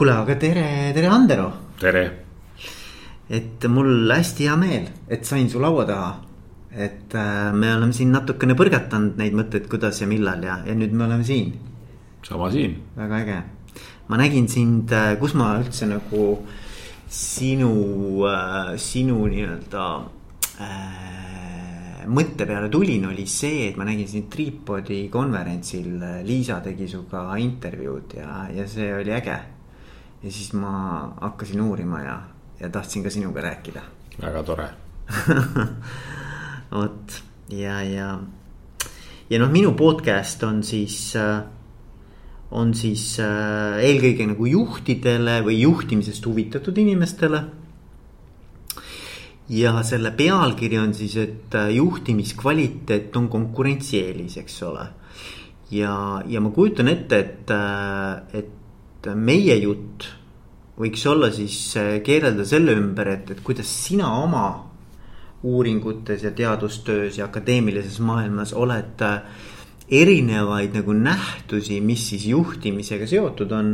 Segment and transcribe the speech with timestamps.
[0.00, 1.46] kuule, aga tere, tere, Andero.
[1.76, 2.04] tere.
[3.28, 6.14] et mul hästi hea meel, et sain su laua taha.
[6.72, 10.96] et äh, me oleme siin natukene põrgatanud neid mõtteid, kuidas ja millal ja, ja nüüd
[10.96, 11.52] me oleme siin.
[12.24, 12.78] sama siin.
[12.96, 13.36] väga äge.
[14.08, 16.24] ma nägin sind, äh, kus ma üldse nagu
[17.04, 18.24] sinu,
[18.80, 19.86] sinu nii-öelda
[20.64, 25.92] äh, mõtte peale tulin, oli see, et ma nägin sind Tripodi konverentsil,
[26.24, 29.40] Liisa tegi sinuga intervjuud ja, ja see oli äge
[30.22, 32.20] ja siis ma hakkasin uurima ja,
[32.60, 33.82] ja tahtsin ka sinuga rääkida.
[34.22, 34.68] väga tore
[36.74, 38.10] vot ja, ja,
[39.30, 41.40] ja noh, minu podcast on siis, äh,
[42.50, 47.42] on siis äh, eelkõige nagu juhtidele või juhtimisest huvitatud inimestele.
[49.50, 54.86] ja selle pealkiri on siis, et äh, juhtimiskvaliteet on konkurentsieelis, eks ole.
[55.70, 57.50] ja, ja ma kujutan ette, et,
[58.34, 58.59] et
[59.00, 60.04] et meie jutt
[60.80, 64.46] võiks olla siis äh, keerelda selle ümber, et, et kuidas sina oma
[65.48, 69.22] uuringutes ja teadustöös ja akadeemilises maailmas oled äh,
[69.90, 73.72] erinevaid nagu nähtusi, mis siis juhtimisega seotud on.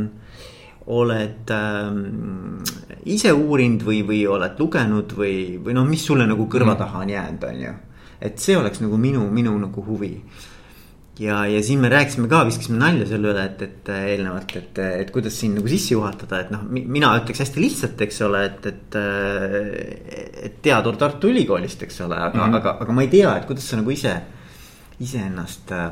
[0.87, 1.87] oled äh,
[3.11, 6.79] ise uurinud või, või oled lugenud või, või noh, mis sulle nagu kõrva mm.
[6.79, 7.73] taha on jäänud, on ju.
[8.21, 10.13] et see oleks nagu minu, minu nagu huvi
[11.19, 15.11] ja, ja siin me rääkisime ka, viskasime nalja selle üle, et, et eelnevalt, et, et
[15.13, 18.97] kuidas siin nagu sisse juhatada, et noh, mina ütleks hästi lihtsalt, eks ole, et, et.
[20.47, 22.59] et teadur Tartu Ülikoolist, eks ole, aga mm, -hmm.
[22.61, 24.13] aga, aga ma ei tea, et kuidas sa nagu ise,
[24.99, 25.71] iseennast.
[25.71, 25.91] Äh,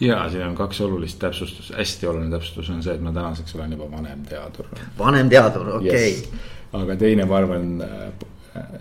[0.00, 3.72] ja siin on kaks olulist täpsustust, hästi oluline täpsustus on see, et ma tänaseks olen
[3.72, 4.66] juba vanem teadur.
[4.98, 6.10] vanem teadur, okei okay.
[6.10, 6.48] yes..
[6.72, 7.68] aga teine, ma arvan,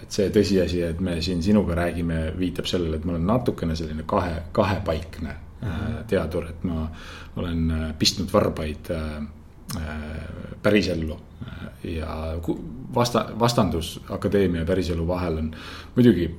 [0.01, 4.03] et see tõsiasi, et me siin sinuga räägime, viitab sellele, et ma olen natukene selline
[4.07, 5.48] kahe, kahepaikne Äh,
[6.07, 6.87] teadur, et ma
[7.39, 9.17] olen äh, pistnud varbaid äh,
[10.63, 11.17] pärisellu
[11.83, 12.15] ja
[12.95, 15.51] vasta-, vastandus akadeemia ja päriselu vahel on
[15.95, 16.29] muidugi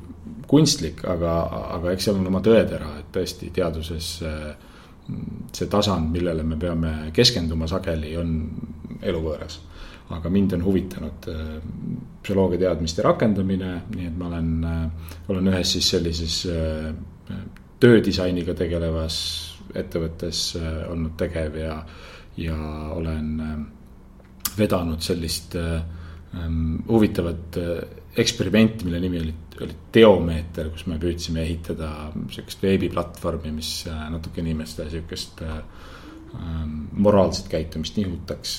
[0.51, 1.37] kunstlik, aga,
[1.77, 7.69] aga eks seal on oma tõetera, et tõesti teaduses see tasand, millele me peame keskenduma
[7.71, 8.35] sageli, on
[9.03, 9.61] eluvõõras.
[10.11, 11.27] aga mind on huvitanud
[12.23, 14.51] psühholoogia teadmiste rakendamine, nii et ma olen,
[15.31, 16.43] olen ühes siis sellises
[17.81, 19.17] töödisainiga tegelevas
[19.77, 21.77] ettevõttes äh, olnud tegev ja,
[22.41, 22.57] ja
[22.97, 23.59] olen äh,
[24.59, 25.83] vedanud sellist äh,
[26.35, 27.59] ähm, huvitavat
[28.19, 34.89] eksperimenti, mille nimi oli, oli Teomeeter, kus me püüdsime ehitada sihukest veebiplatvormi, mis natuke inimeste
[34.91, 38.57] sihukest ähm, moraalset käitumist nihutaks.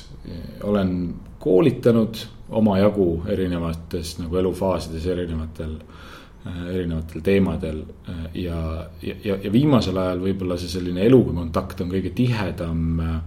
[0.64, 6.11] olen koolitanud omajagu erinevates nagu elufaasides erinevatel äh,
[6.46, 12.14] erinevatel teemadel äh, ja, ja, ja viimasel ajal võib-olla see selline eluga kontakt on kõige
[12.18, 13.20] tihedam äh,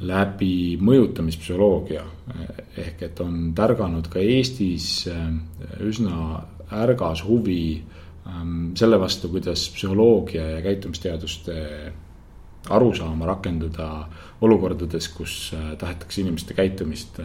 [0.00, 2.02] läbi mõjutamispsühholoogia.
[2.78, 5.08] ehk et on tärganud ka Eestis
[5.82, 7.82] üsna ärgas huvi
[8.26, 11.56] ähm, selle vastu, kuidas psühholoogia ja käitumisteaduste
[12.70, 14.06] arusaama rakendada
[14.40, 17.20] olukordades, kus tahetakse inimeste käitumist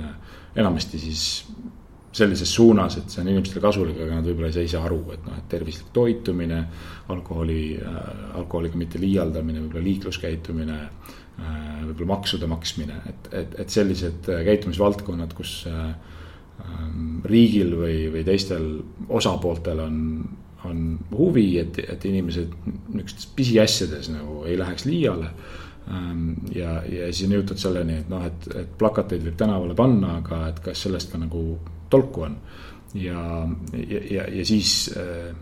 [0.55, 1.45] enamasti siis
[2.15, 5.35] sellises suunas, et see on inimestele kasulik, aga nad võib-olla ei saa aru, et noh,
[5.39, 6.61] et tervislik toitumine,
[7.11, 7.97] alkoholi äh,,
[8.39, 15.35] alkoholiga mitte liialdamine, võib-olla liikluskäitumine äh,, võib-olla maksude maksmine, et, et, et sellised äh, käitumisvaldkonnad,
[15.35, 15.83] kus äh,
[16.63, 18.71] ähm, riigil või, või teistel
[19.09, 19.99] osapooltel on,
[20.65, 25.33] on huvi, et, et inimesed niisugustes pisiasjades nagu ei läheks liiale
[25.91, 30.21] ähm, ja, ja siis on jõutud selleni, et noh, et, et plakateid võib tänavale panna,
[30.23, 31.49] aga et kas sellest ka nagu
[31.89, 32.37] tolku on.
[32.93, 35.35] ja, ja, ja, ja siis äh,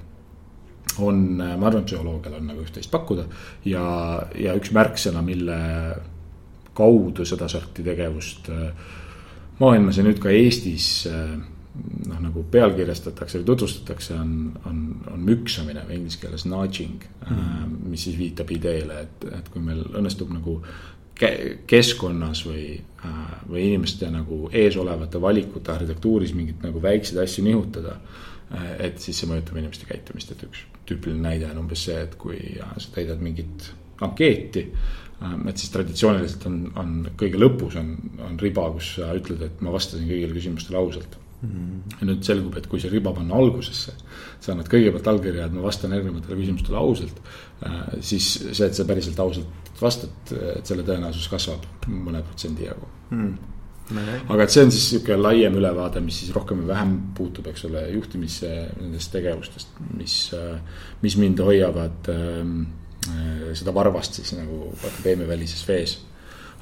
[1.00, 3.28] on, ma arvan, psühholoogial on nagu üht-teist pakkuda
[3.66, 3.86] ja,
[4.38, 5.58] ja üks märksõna, mille
[6.74, 8.70] kaudu sedasorti tegevust äh,
[9.60, 11.36] maailmas ja nüüd ka Eestis äh,
[12.08, 14.34] noh, nagu pealkirjastatakse või tutvustatakse, on,
[14.70, 14.82] on,
[15.14, 17.78] on müksamine või inglise keeles nudging mm, -hmm.
[17.94, 20.60] mis siis viitab ideele, et, et kui meil õnnestub nagu
[21.68, 27.98] keskkonnas või, äh, või inimeste nagu eesolevate valikute arhitektuuris mingeid nagu väikseid asju nihutada.
[28.54, 32.18] Äh, et siis see mõjutab inimeste käitumist, et üks tüüpiline näide on umbes see, et
[32.20, 33.70] kui sa täidad mingit
[34.02, 34.68] ankeeti.
[35.22, 37.96] Äh, et siis traditsiooniliselt on, on kõige lõpus on,
[38.26, 41.20] on riba, kus sa ütled, et ma vastasin kõigile küsimustele ausalt.
[41.44, 43.96] Ja nüüd selgub, et kui see riba panna algusesse,
[44.40, 47.18] sa annad kõigepealt allkirja, et ma vastan erinevatele küsimustele ausalt,
[48.00, 53.34] siis see, et sa päriselt ausalt vastad, et selle tõenäosus kasvab mõne protsendi jagu hmm.
[54.32, 57.68] aga et see on siis sihuke laiem ülevaade, mis siis rohkem või vähem puutub, eks
[57.68, 60.18] ole, juhtimisse nendest tegevustest, mis,
[61.04, 62.56] mis mind hoiavad äh,
[63.58, 65.98] seda varvast siis nagu akadeemia välises vees.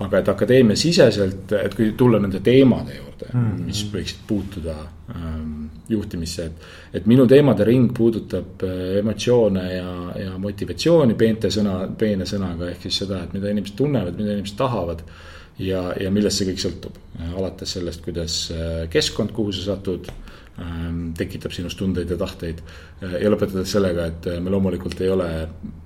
[0.06, 3.66] Aga et akadeemiasiseselt, et kui tulla nende teemade juurde mm, -hmm.
[3.66, 4.76] mis võiksid puutuda
[5.16, 6.70] ähm, juhtimisse, et.
[6.94, 9.92] et minu teemade ring puudutab äh, emotsioone ja,
[10.24, 14.58] ja motivatsiooni peente sõna, peene sõnaga, ehk siis seda, et mida inimesed tunnevad, mida inimesed
[14.58, 15.04] tahavad.
[15.60, 16.96] ja, ja millest see kõik sõltub,
[17.38, 20.08] alates sellest, kuidas äh, keskkond, kuhu sa satud
[21.18, 22.62] tekitab sinust tundeid ja tahteid.
[23.04, 25.30] Äh, ja lõpetades sellega, et äh, me loomulikult ei ole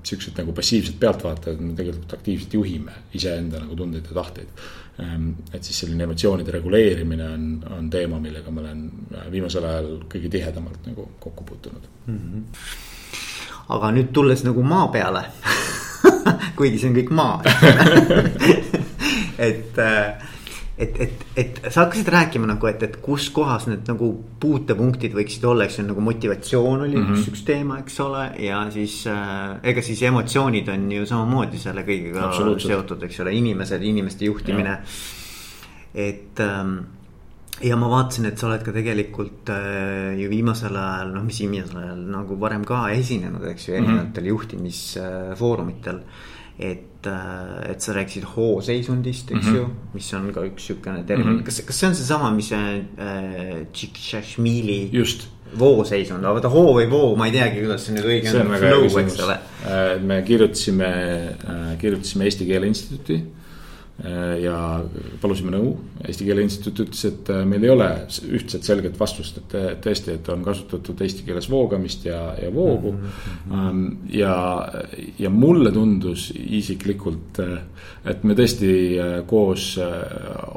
[0.05, 4.65] siuksed nagu passiivsed pealtvaatajad, me tegelikult aktiivselt juhime iseenda nagu tundeid ja tahteid.
[4.95, 10.31] Et siis selline emotsioonide reguleerimine on, on teema, millega ma olen äh, viimasel ajal kõige
[10.31, 12.19] tihedamalt nagu kokku puutunud mm.
[12.19, 12.45] -hmm.
[13.75, 15.25] aga nüüd tulles nagu maa peale
[16.57, 17.43] kuigi see on kõik maa
[19.49, 20.23] et äh,
[20.77, 24.09] et, et, et sa hakkasid rääkima nagu, et, et kus kohas need nagu
[24.41, 27.21] puutepunktid võiksid olla, eks ju, nagu motivatsioon oli mm -hmm.
[27.21, 28.25] üks, üks teema, eks ole.
[28.43, 33.81] ja siis äh, ega siis emotsioonid on ju samamoodi selle kõigega seotud, eks ole, inimesed,
[33.81, 34.77] inimeste juhtimine.
[35.93, 36.77] et ähm,
[37.63, 41.77] ja ma vaatasin, et sa oled ka tegelikult äh, ju viimasel ajal, noh, mis viimasel
[41.77, 43.83] ajal nagu varem ka esinenud, eks ju, mhm.
[43.83, 44.29] erinevatel mm -hmm.
[44.29, 46.03] juhtimisfoorumitel äh,
[46.59, 46.94] et,
[47.69, 49.57] et sa rääkisid hooseisundist, eks mm -hmm.
[49.57, 51.45] ju, mis on ka üks sihukene termin mm, -hmm.
[51.45, 54.89] kas, kas see on seesama, mis see äh, Tšiktšašmili.
[54.93, 55.27] just
[55.59, 59.31] vooseisund, aga vaata hoo või voo, ma ei teagi, kuidas see nüüd õige on.
[59.31, 60.91] Äh, me kirjutasime,
[61.49, 63.44] äh, kirjutasime Eesti Keele Instituuti Äh,
[64.03, 64.55] ja
[65.21, 65.69] palusime nõu,
[66.03, 67.87] Eesti Keele Instituut ütles, et äh, meil ei ole
[68.35, 73.13] ühtset selget vastust, et tõesti, et on kasutatud eesti keeles voogamist ja, ja voogu mm.
[73.53, 73.85] -hmm.
[74.17, 74.35] ja,
[75.19, 77.55] ja mulle tundus isiklikult, äh,
[78.11, 78.73] et me tõesti
[79.27, 79.79] koos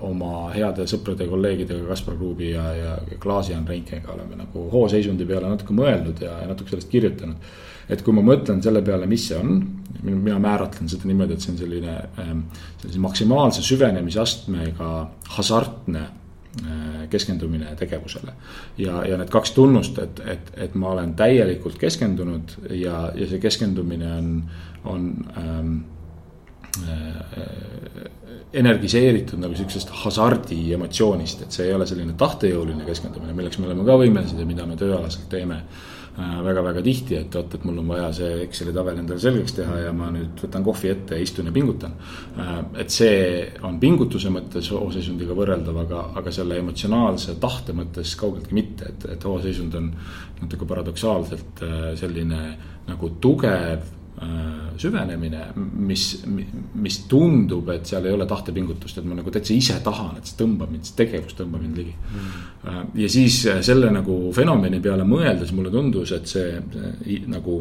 [0.02, 5.48] oma heade sõprade ja kolleegidega Kaspar Kruubi ja, ja Klaas-Jan Reinkega oleme nagu hooseisundi peale
[5.48, 7.36] natuke mõelnud ja, ja natuke sellest kirjutanud
[7.88, 9.58] et kui ma mõtlen selle peale, mis see on,
[10.04, 12.46] mina määratlen seda niimoodi, et see on selline ähm,
[12.82, 14.92] sellise maksimaalse süvenemisastmega
[15.36, 18.34] hasartne äh, keskendumine tegevusele.
[18.78, 23.40] ja, ja need kaks tunnust, et, et, et ma olen täielikult keskendunud ja, ja see
[23.42, 24.32] keskendumine on,
[24.84, 25.08] on
[25.40, 25.74] ähm,
[26.84, 28.08] äh,
[28.52, 33.84] energiseeritud nagu sihukesest hasardi emotsioonist, et see ei ole selline tahtejõuline keskendumine, milleks me oleme
[33.88, 35.62] ka võimelised ja mida me tööalaselt teeme
[36.18, 39.76] väga-väga äh, tihti, et vot, et mul on vaja see Exceli tabel endale selgeks teha
[39.84, 41.94] ja ma nüüd võtan kohvi ette, istun ja pingutan.
[42.38, 42.54] Äh,
[42.84, 43.18] et see
[43.66, 49.28] on pingutuse mõttes hooseisundiga võrreldav, aga, aga selle emotsionaalse tahte mõttes kaugeltki mitte, et, et
[49.30, 49.92] hooseisund on
[50.40, 52.42] natuke paradoksaalselt äh, selline
[52.88, 53.97] nagu tugev
[54.78, 56.04] süvenemine, mis,
[56.74, 60.38] mis tundub, et seal ei ole tahtepingutust, et ma nagu täitsa ise tahan, et see
[60.38, 61.94] tõmbab mind, see tegevus tõmbab mind ligi.
[62.14, 62.94] Mm.
[63.02, 66.58] Ja siis äh, selle nagu fenomeni peale mõeldes mulle tundus, et see,
[67.30, 67.60] nagu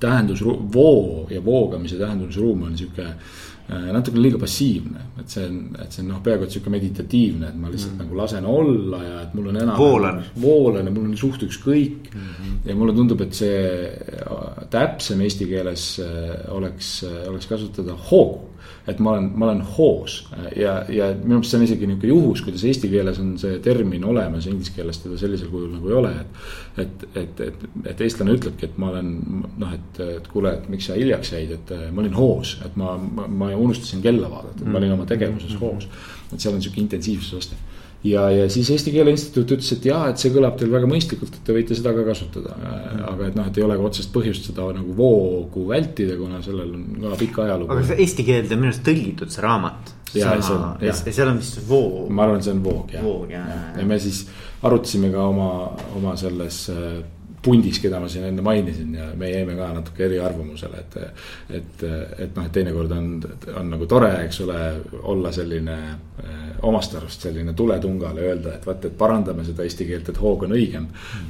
[0.00, 3.14] tähendusruum, voo ja voogamise tähendusruum on äh,
[3.70, 7.58] natukene liiga passiivne, et see on, et see on noh, peaaegu et sihuke meditatiivne, et
[7.60, 8.02] ma lihtsalt mm.
[8.04, 9.78] nagu lasen olla ja et mul on enam.
[9.78, 10.22] voolan.
[10.42, 12.20] voolan ja mul on suht ükskõik mm.
[12.20, 12.60] -hmm.
[12.66, 15.88] ja mulle tundub, et see äh, täpsem eesti keeles
[16.50, 16.92] oleks,
[17.30, 18.49] oleks kasutada hoogu
[18.88, 20.16] et ma olen, ma olen hoos
[20.56, 24.04] ja, ja minu meelest see on isegi nihuke juhus, kuidas eesti keeles on see termin
[24.08, 26.44] olemas, inglise keeles teda sellisel kujul nagu ei ole, et.
[26.84, 29.10] et, et, et, et eestlane ütlebki, et ma olen
[29.60, 32.94] noh, et, et kuule, et miks sa hiljaks jäid, et ma olin hoos, et ma,
[33.00, 35.88] ma, ma unustasin kella vaadata, et ma olin oma tegevuses hoos.
[36.30, 37.58] et seal on sihuke intensiivsuse aste
[38.04, 41.36] ja, ja siis Eesti Keele Instituut ütles, et jaa, et see kõlab teil väga mõistlikult,
[41.36, 42.56] et te võite seda ka kasutada.
[43.12, 46.74] aga et noh, et ei ole ka otsest põhjust seda nagu voogu vältida, kuna sellel
[46.78, 47.72] on ka pikk ajalugu.
[47.76, 49.94] aga see eesti keelde on minu arust tõlgitud, see raamat.
[50.14, 50.34] ja
[50.96, 52.10] seal on vist voog.
[52.10, 53.04] ma arvan, see on voog jah.
[53.04, 53.62] voog jah ja.
[53.78, 54.24] ja me siis
[54.62, 55.50] arutasime ka oma,
[55.96, 57.00] oma selles äh,
[57.42, 60.96] pundis, keda ma siin enne mainisin ja me jäime ka natuke eriarvamusele, et.
[61.50, 61.84] et,
[62.18, 63.08] et noh, et teinekord on,
[63.56, 64.58] on nagu tore, eks ole,
[65.08, 65.76] olla selline
[66.20, 70.44] eh, omast arust selline tuletungale, öelda, et vaata, et parandame seda eesti keelt, et hoog
[70.46, 70.86] on õigem.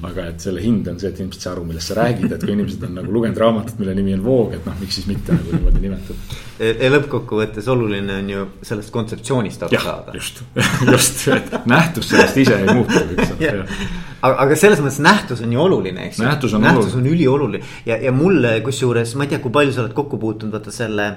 [0.07, 2.55] aga et selle hind on see, et ei saa aru, millest sa räägid, et kui
[2.57, 5.55] inimesed on nagu lugenud raamatut, mille nimi on Voog, et noh, miks siis mitte nagu
[5.55, 6.39] niimoodi nimetada.
[6.59, 10.17] ja lõppkokkuvõttes oluline on ju sellest kontseptsioonist aru saada.
[10.19, 10.43] just,
[10.93, 13.67] just, et nähtus sellest ise ei muutu, eks ole
[14.21, 16.27] aga, aga selles mõttes nähtus on ju oluline, eks ju.
[16.27, 19.85] nähtus on, nähtus on ülioluline ja, ja mulle kusjuures, ma ei tea, kui palju sa
[19.85, 21.13] oled kokku puutunud, vaata selle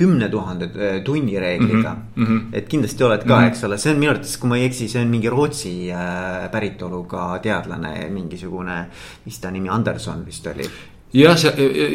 [0.00, 2.26] kümne tuhande äh, tunni reegliga mm.
[2.26, 2.40] -hmm.
[2.52, 3.48] et kindlasti oled ka mm, -hmm.
[3.48, 6.46] eks ole, see on minu arvates, kui ma ei eksi, see on mingi Rootsi äh,
[6.50, 8.86] päritoluga teadlane, mingisugune,
[9.24, 10.68] mis ta nimi, Anderson vist oli
[11.12, 11.50] jah, see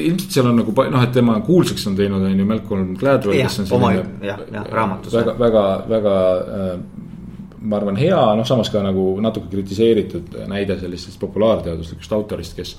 [0.10, 3.60] ilmselt seal on nagu noh, et tema kuulsaks on teinud, on ju Malcolm Gladwell, kes
[3.64, 4.06] on selline.
[4.22, 5.14] jah, jah, raamatus.
[5.14, 6.16] väga, väga, väga
[6.58, 6.80] äh,
[7.66, 12.76] ma arvan, hea, noh, samas ka nagu natuke kritiseeritud näide sellisest populaarteaduslikust autorist, kes.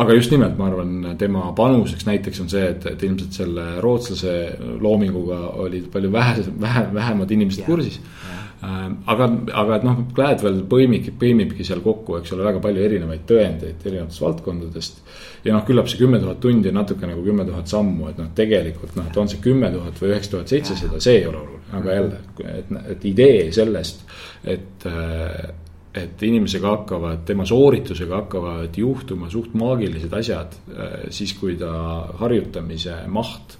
[0.00, 4.36] aga just nimelt, ma arvan, tema panuseks näiteks on see, et, et ilmselt selle rootslase
[4.80, 9.28] loominguga olid palju vähe, vähe, vähemad inimesed kursis Äh, aga,
[9.62, 14.24] aga et noh, Gladwell põimib, põimibki seal kokku, eks ole, väga palju erinevaid tõendeid erinevatest
[14.24, 15.00] valdkondadest.
[15.44, 18.28] ja noh, küllap see kümme tuhat tundi on natuke nagu kümme tuhat sammu, et noh,
[18.36, 21.64] tegelikult noh, et on see kümme tuhat või üheksa tuhat seitsesada, see ei ole oluline,
[21.80, 22.20] aga jälle,
[22.52, 24.06] et, et idee sellest,
[24.44, 25.50] et äh,
[25.90, 31.72] et inimesega hakkavad, tema sooritusega hakkavad juhtuma suht maagilised asjad, äh, siis kui ta
[32.20, 33.56] harjutamise maht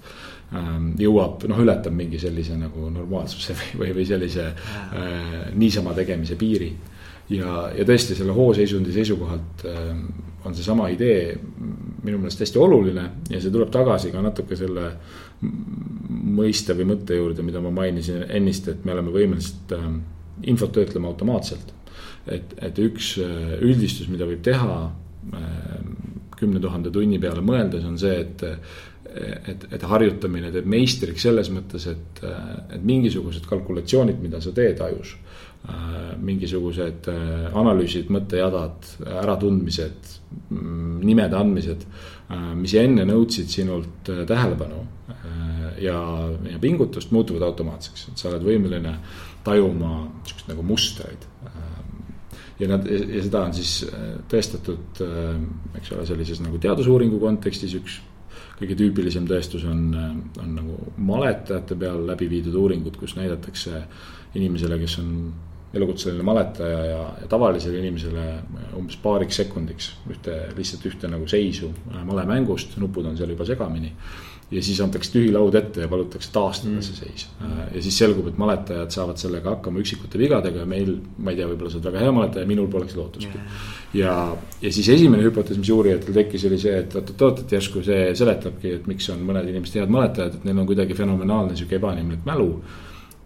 [0.99, 6.73] jõuab, noh, ületab mingi sellise nagu normaalsuse või, või sellise äh, niisama tegemise piiri.
[7.31, 9.93] ja, ja tõesti selle hooseisundi seisukohalt äh,
[10.45, 11.37] on seesama idee
[12.03, 14.87] minu meelest hästi oluline ja see tuleb tagasi ka natuke selle
[15.41, 19.87] mõiste või mõtte juurde, mida ma mainisin ennist, et me oleme võimelised äh,
[20.49, 21.73] infot töötlema automaatselt.
[22.27, 25.49] et, et üks äh, üldistus, mida võib teha äh,
[26.37, 28.43] kümne tuhande tunni peale mõeldes, on see, et
[29.13, 32.21] et, et harjutamine teeb meistriks selles mõttes, et,
[32.75, 35.15] et mingisugused kalkulatsioonid, mida sa teed ajus.
[36.17, 37.05] mingisugused
[37.53, 38.87] analüüsid, mõttejadad,
[39.21, 40.07] äratundmised,
[40.49, 41.83] nimede andmised,
[42.57, 44.81] mis enne nõudsid sinult tähelepanu
[45.83, 45.99] ja,
[46.49, 48.95] ja pingutust, muutuvad automaatseks, et sa oled võimeline
[49.45, 49.93] tajuma
[50.25, 51.29] sihukest nagu mustreid
[52.61, 53.83] ja nad ja seda on siis
[54.29, 55.01] tõestatud,
[55.77, 57.99] eks ole, sellises nagu teadusuuringu kontekstis üks
[58.59, 59.85] kõige tüüpilisem tõestus on,
[60.41, 63.83] on nagu maletajate peal läbi viidud uuringud, kus näidatakse
[64.37, 65.15] inimesele, kes on
[65.73, 68.25] elukutseline maletaja ja, ja tavalisele inimesele
[68.77, 71.71] umbes paariks sekundiks ühte, lihtsalt ühte nagu seisu
[72.07, 73.93] malemängust, nupud on seal juba segamini
[74.51, 76.83] ja siis antakse tühi laud ette ja palutakse taastada mm.
[76.83, 77.27] see seis.
[77.71, 81.47] ja siis selgub, et maletajad saavad sellega hakkama üksikute vigadega ja meil, ma ei tea,
[81.49, 83.65] võib-olla sa oled väga hea maletaja, minul poleks lootustki yeah..
[84.01, 84.15] ja,
[84.61, 88.77] ja siis esimene hüpotees, mis uurijatel tekkis, oli see, et oot-oot, et järsku see seletabki,
[88.79, 92.53] et miks on mõned inimesed head maletajad, et neil on kuidagi fenomenaalne sihuke ebainimlik mälu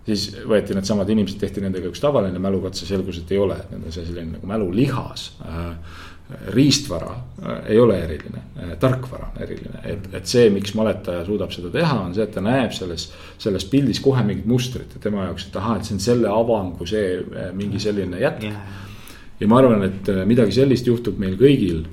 [0.05, 3.87] siis võeti needsamad inimesed, tehti nendega üks tavaline mälukatse, selgus, et ei ole, et need
[3.89, 6.03] on selline nagu mälulihas äh,
[6.47, 7.11] riistvara
[7.45, 11.69] äh, ei ole eriline, äh, tarkvara on eriline, et, et see, miks maletaja suudab seda
[11.73, 15.49] teha, on see, et ta näeb selles, selles pildis kohe mingit mustrit ja tema jaoks,
[15.49, 18.47] et ahah, et see on selle avangu see äh, mingi selline jätk.
[19.39, 21.85] ja ma arvan, et midagi sellist juhtub meil kõigil.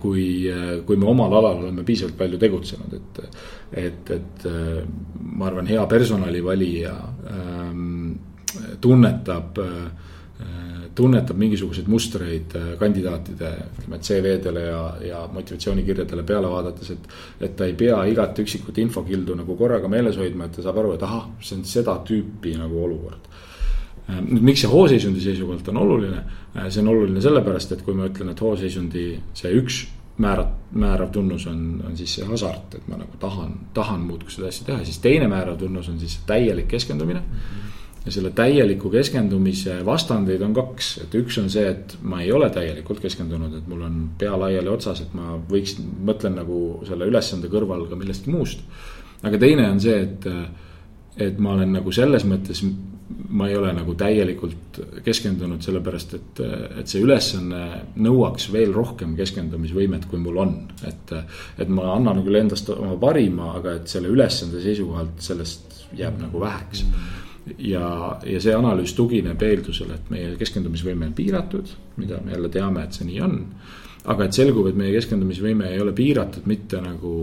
[0.00, 0.48] kui,
[0.86, 3.18] kui me omal alal oleme piisavalt palju tegutsenud, et,
[3.82, 4.46] et, et
[5.34, 6.92] ma arvan, hea personalivalija
[7.28, 8.14] ähm,
[8.80, 17.10] tunnetab äh, tunnetab mingisuguseid mustreid äh, kandidaatide, ütleme CV-dele ja, ja motivatsioonikirjadele peale vaadates, et.
[17.40, 20.94] et ta ei pea igat üksikut infokildu nagu korraga meeles hoidma, et ta saab aru,
[20.96, 23.28] et ahah, see on seda tüüpi nagu olukord.
[24.08, 26.24] Äh, nüüd, miks see hooseisundi seisukohalt on oluline?
[26.56, 29.06] Äh, see on oluline sellepärast, et kui ma ütlen, et hooseisundi
[29.38, 29.84] see üks
[30.18, 34.50] määrav, määrav tunnus on, on siis see hasart, et ma nagu tahan, tahan muudkui seda
[34.50, 37.40] asja teha, siis teine määrav tunnus on siis täielik keskendumine mm.
[37.40, 37.68] -hmm
[38.08, 42.48] ja selle täieliku keskendumise vastandeid on kaks, et üks on see, et ma ei ole
[42.54, 47.52] täielikult keskendunud, et mul on pea laiali otsas, et ma võiksin, mõtlen nagu selle ülesande
[47.52, 48.64] kõrval ka millestki muust.
[49.22, 50.24] aga teine on see, et,
[51.28, 52.64] et ma olen nagu selles mõttes,
[53.28, 56.42] ma ei ole nagu täielikult keskendunud, sellepärast et,
[56.80, 57.62] et see ülesanne
[58.08, 60.58] nõuaks veel rohkem keskendumisvõimet, kui mul on.
[60.88, 61.16] et,
[61.60, 66.40] et ma annan küll endast oma parima, aga et selle ülesande seisukohalt sellest jääb nagu
[66.40, 67.27] väheks mm
[67.58, 67.88] ja,
[68.26, 72.98] ja see analüüs tugineb eeldusele, et meie keskendumisvõime on piiratud, mida me jälle teame, et
[72.98, 73.38] see nii on.
[74.08, 77.14] aga et selgub, et meie keskendumisvõime ei ole piiratud mitte nagu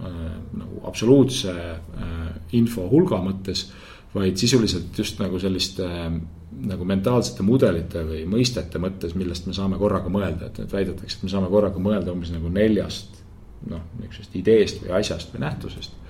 [0.00, 0.22] äh,,
[0.56, 2.14] nagu absoluutse äh,
[2.58, 3.70] info hulga mõttes.
[4.14, 6.20] vaid sisuliselt just nagu selliste äh,
[6.56, 11.26] nagu mentaalsete mudelite või mõistete mõttes, millest me saame korraga mõelda, et, et väidetakse, et
[11.26, 13.22] me saame korraga mõelda umbes nagu neljast.
[13.66, 16.05] noh, niisugusest ideest või asjast või nähtusest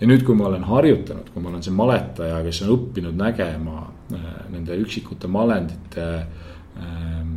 [0.00, 3.84] ja nüüd, kui ma olen harjutanud, kui ma olen see maletaja, kes on õppinud nägema
[4.14, 6.08] äh, nende üksikute malendite
[6.80, 7.36] ähm,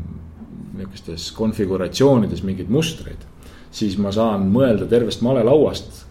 [0.73, 3.27] niisugustes konfiguratsioonides mingeid mustreid,
[3.73, 6.01] siis ma saan mõelda tervest malelauast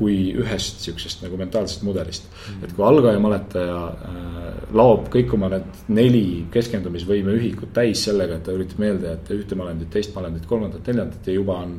[0.00, 2.28] kui ühest sihukesest nagu mentaalsest mudelist.
[2.30, 2.64] Mm..
[2.64, 8.46] et kui algaja maletaja äh, laob kõik oma need neli keskendumisvõime ühikut täis sellega, et
[8.48, 11.76] ta üritab meelde jätta ühte malendit, teist malendit, kolmandat, neljandat ja juba on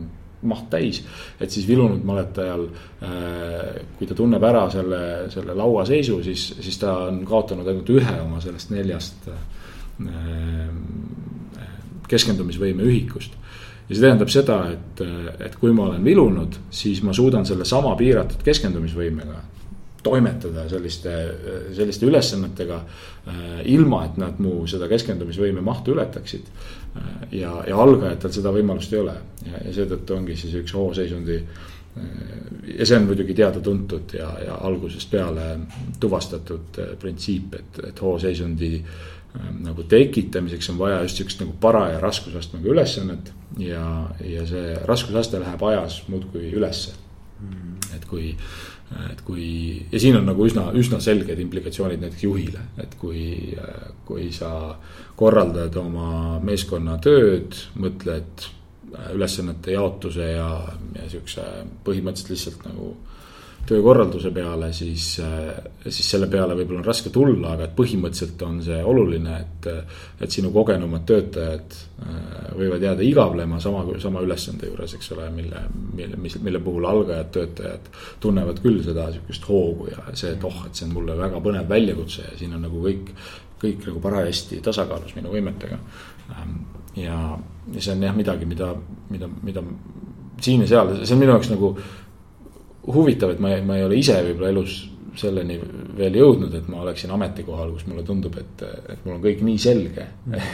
[0.48, 1.04] maht täis.
[1.40, 2.66] et siis vilunud maletajal,
[3.04, 5.02] äh, kui ta tunneb ära selle,
[5.34, 9.38] selle lauaseisu, siis, siis ta on kaotanud ainult ühe oma sellest neljast äh,
[12.12, 13.38] keskendumisvõime ühikust.
[13.90, 15.02] ja see tähendab seda, et,
[15.46, 19.42] et kui ma olen vilunud, siis ma suudan sellesama piiratud keskendumisvõimega
[20.04, 21.14] toimetada selliste,
[21.78, 22.82] selliste ülesannetega.
[23.70, 26.48] ilma, et nad mu seda keskendumisvõime mahtu ületaksid.
[27.32, 29.14] ja, ja algajatel seda võimalust ei ole
[29.46, 31.38] ja, ja seetõttu ongi siis üks hooseisundi
[32.78, 35.48] ja see on muidugi teada-tuntud ja, ja algusest peale
[36.00, 38.72] tuvastatud printsiip, et, et hooseisundi
[39.64, 43.86] nagu tekitamiseks on vaja just sihukest nagu paraja raskusastmega ülesannet ja,
[44.24, 46.94] ja see raskusaste läheb ajas muudkui ülesse
[47.40, 47.78] mm..
[47.96, 48.34] et kui,
[49.12, 49.46] et kui
[49.92, 53.24] ja siin on nagu üsna, üsna selged implikatsioonid näiteks juhile, et kui,
[54.08, 54.76] kui sa
[55.20, 58.50] korraldad oma meeskonna tööd, mõtled
[59.16, 60.50] ülesannete jaotuse ja,
[60.98, 61.46] ja sihukese
[61.86, 62.92] põhimõtteliselt lihtsalt nagu
[63.68, 65.06] töökorralduse peale, siis,
[65.86, 69.70] siis selle peale võib-olla on raske tulla, aga et põhimõtteliselt on see oluline, et.
[70.22, 75.62] et sinu kogenumad töötajad äh, võivad jääda igavlema sama, sama ülesande juures, eks ole, mille,
[75.98, 77.90] mille, mis, mille puhul algajad töötajad.
[78.20, 81.70] tunnevad küll seda sihukest hoogu ja see, et oh, et see on mulle väga põnev
[81.70, 83.16] väljakutse ja siin on nagu kõik.
[83.62, 85.76] kõik nagu parajasti tasakaalus minu võimetega.
[86.34, 86.56] Ähm,
[86.98, 87.18] ja,
[87.74, 88.72] ja see on jah midagi, mida,
[89.14, 89.62] mida, mida
[90.42, 91.76] siin ja seal, see on minu jaoks nagu
[92.88, 94.80] huvitav, et ma, ma ei ole ise võib-olla elus
[95.18, 95.58] selleni
[95.98, 98.64] veel jõudnud, et ma oleksin ametikohal, kus mulle tundub, et,
[98.94, 100.06] et mul on kõik nii selge,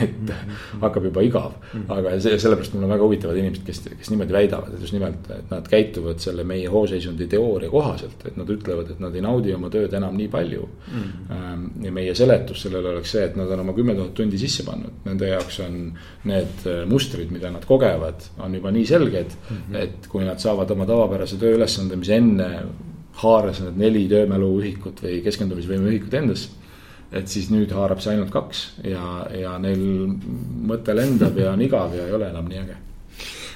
[0.02, 0.32] et
[0.84, 1.58] hakkab juba igav.
[1.94, 5.30] aga see, sellepärast mul on väga huvitavad inimesed, kes, kes niimoodi väidavad, et just nimelt,
[5.36, 9.54] et nad käituvad selle meie hooseisundi teooria kohaselt, et nad ütlevad, et nad ei naudi
[9.56, 10.68] oma tööd enam nii palju.
[10.88, 11.68] Mm..
[11.84, 15.02] ja meie seletus sellele oleks see, et nad on oma kümme tuhat tundi sisse pannud,
[15.06, 15.80] nende jaoks on
[16.28, 19.80] need mustrid, mida nad kogevad, on juba nii selged mm, -hmm.
[19.84, 22.50] et kui nad saavad oma tavapärase tööülesande, mis enne
[23.24, 26.50] haaras need neli töömäluühikut või keskendumisvõime ühikut endasse.
[27.12, 29.80] et siis nüüd haarab see ainult kaks ja, ja neil
[30.68, 32.76] mõte lendab ja on igav ja ei ole enam nii äge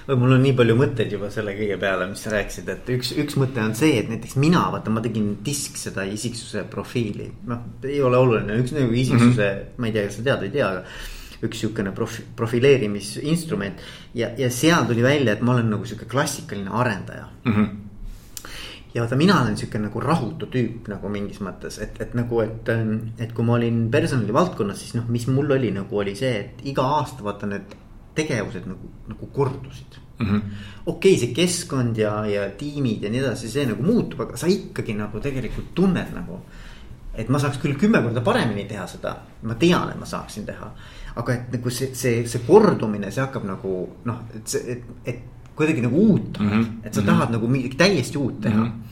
[0.08, 3.12] või mul on nii palju mõtteid juba selle kõige peale, mis sa rääkisid, et üks,
[3.22, 7.30] üks mõte on see, et näiteks mina, vaata, ma tegin disk seda isiksuse profiili.
[7.48, 9.78] noh, ei ole oluline, üks nagu isiksuse mm, -hmm.
[9.78, 13.86] ma ei tea, kas sa tead või ei tea, aga üks sihukene profi-, profileerimisinstrument.
[14.14, 17.54] ja, ja seal tuli välja, et ma olen nagu sihuke klassikaline arendaja mm.
[17.54, 17.91] -hmm
[18.94, 22.72] ja vaata, mina olen sihuke nagu rahutu tüüp nagu mingis mõttes, et, et nagu, et,
[23.22, 26.66] et kui ma olin personali valdkonnas, siis noh, mis mul oli nagu oli see, et
[26.68, 27.76] iga aasta vaata need
[28.18, 30.42] tegevused nagu, nagu kordusid mm -hmm..
[30.86, 34.48] okei okay,, see keskkond ja, ja tiimid ja nii edasi, see nagu muutub, aga sa
[34.48, 36.42] ikkagi nagu tegelikult tunned nagu.
[37.14, 40.72] et ma saaks küll kümme korda paremini teha seda, ma tean, et ma saaksin teha.
[41.16, 45.20] aga et nagu see, see, see kordumine, see hakkab nagu noh, et see, et, et
[45.56, 46.66] kuidagi nagu uut mm, -hmm.
[46.84, 47.32] et sa tahad mm -hmm.
[47.32, 48.68] nagu midagi täiesti uut teha mm.
[48.68, 48.92] -hmm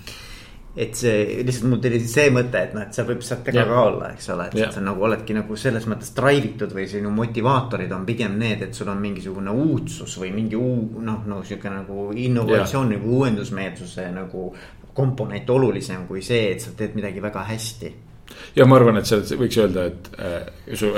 [0.79, 3.79] et see lihtsalt mul tuli see mõte, et noh, et see võib sealt taga ka
[3.81, 4.71] olla, eks ole, et yeah.
[4.71, 8.77] sa nagu oledki nagu selles mõttes drive itud või sinu motivaatorid on pigem need, et
[8.77, 13.01] sul on mingisugune uudsus või mingi uu-, noh, no sihuke nagu innovatsioon yeah.
[13.01, 14.45] nagu uuendusmeelsuse nagu
[14.93, 17.91] komponent olulisem kui see, et sa teed midagi väga hästi
[18.55, 20.37] ja ma arvan, et see võiks öelda, et äh,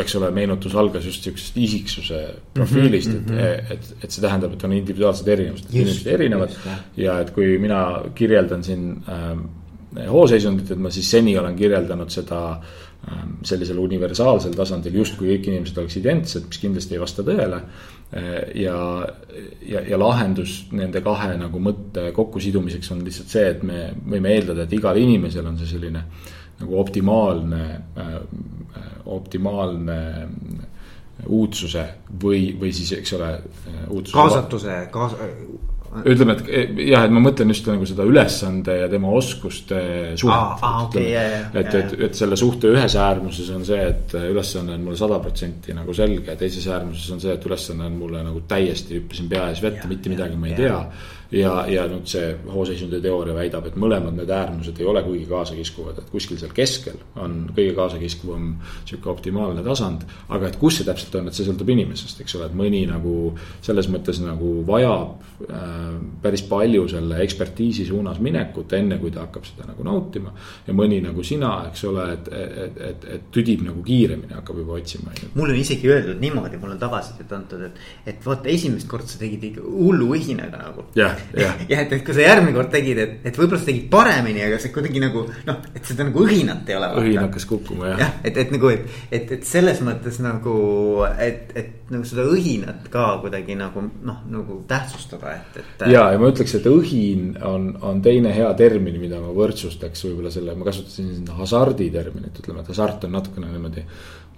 [0.02, 2.20] eks ole, meenutus algas just sihukesest isiksuse
[2.56, 3.40] profiilist mm, -hmm.
[3.40, 3.72] et, mhm.
[3.74, 6.56] et, et see tähendab, et on individuaalsed erinevused, inimesed erinevad.
[6.98, 12.42] ja et kui mina kirjeldan siin äh, hooseisundit, et ma siis seni olen kirjeldanud seda
[12.52, 18.36] äh, sellisel universaalsel tasandil justkui kõik inimesed oleks identsed, mis kindlasti ei vasta tõele äh,
[18.64, 18.78] ja,
[19.68, 24.64] ja, ja lahendus nende kahe nagu mõtte kokkusidumiseks on lihtsalt see, et me võime eeldada,
[24.64, 27.66] et igal inimesel on see selline äh, nagu optimaalne,
[27.98, 28.16] äh,
[29.06, 30.00] optimaalne
[31.28, 31.84] uudsuse
[32.24, 33.34] või, või siis, eks ole.
[33.70, 35.18] Äh, kaasatuse, kaas-.
[36.08, 39.82] ütleme, et jah, et ma mõtlen just nagu seda ülesande ja tema oskuste
[40.16, 40.66] suhet ah,.
[40.66, 44.78] Ah, okay, yeah, yeah, et, et, et selle suhte ühes äärmuses on see, et ülesanne
[44.78, 48.46] on mulle sada protsenti nagu selge, teises äärmuses on see, et ülesanne on mulle nagu
[48.48, 50.78] täiesti hüppasin pea ees vette, mitte midagi ma ei tea
[51.32, 56.02] ja, ja nüüd see hooseisundi teooria väidab, et mõlemad need äärmused ei ole kuigi kaasakiskuvad,
[56.02, 58.50] et kuskil seal keskel on kõige kaasakiskuvam
[58.90, 60.04] sihuke optimaalne tasand.
[60.30, 63.16] aga et kus see täpselt on, et see sõltub inimesest, eks ole, et mõni nagu
[63.64, 69.48] selles mõttes nagu vajab äh, päris palju selle ekspertiisi suunas minekut, enne kui ta hakkab
[69.48, 70.34] seda nagu nautima.
[70.68, 74.76] ja mõni nagu sina, eks ole, et, et, et, et tüdib nagu kiiremini, hakkab juba
[74.80, 75.16] otsima.
[75.36, 79.20] mulle on isegi öeldud niimoodi, mulle on tagasisidet antud, et, et vot esimest korda sa
[79.22, 83.14] tegid ikka hullu õhinaga nagu yeah jah, et, et kui sa järgmine kord tegid, et,
[83.28, 86.78] et võib-olla sa tegid paremini, aga see kuidagi nagu noh, et seda nagu õhinat ei
[86.80, 86.92] ole.
[87.02, 88.02] õhin hakkas kukkuma jah.
[88.06, 90.56] jah, et, et nagu, et, et, et selles mõttes nagu,
[91.22, 95.86] et, et nagu seda õhinat ka kuidagi nagu noh, nagu tähtsustada, et, et.
[95.92, 100.32] ja, ja ma ütleks, et õhin on, on teine hea termin, mida ma võrdsustaks võib-olla
[100.34, 103.86] selle, ma kasutasin hasardi terminit, ütleme, et hasart on natukene niimoodi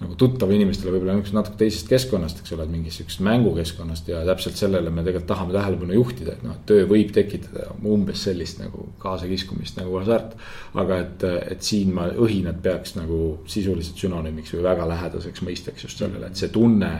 [0.00, 4.58] nagu tuttav inimestele võib-olla niisugusest natuke teisest keskkonnast, eks ole, mingist sihukesest mängukeskkonnast ja täpselt
[4.58, 8.88] sellele me tegelikult tahame tähelepanu juhtida, et noh, et töö võib tekitada umbes sellist nagu
[9.02, 10.34] kaasakiskumist nagu hasart.
[10.82, 16.02] aga et, et siin ma õhinad peaks nagu sisuliselt sünonüümiks või väga lähedaseks mõisteks just
[16.02, 16.90] sellele, et see tunne,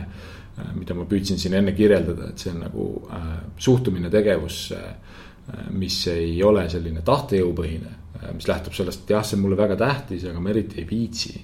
[0.55, 5.67] äh, mida ma püüdsin siin enne kirjeldada, et see on nagu äh, suhtumine tegevusse äh,,
[5.75, 9.75] mis ei ole selline tahtejõupõhine äh,, mis lähtub sellest, et jah, see on mulle väga
[9.83, 11.35] tähtis, aga ma eriti ei viitsi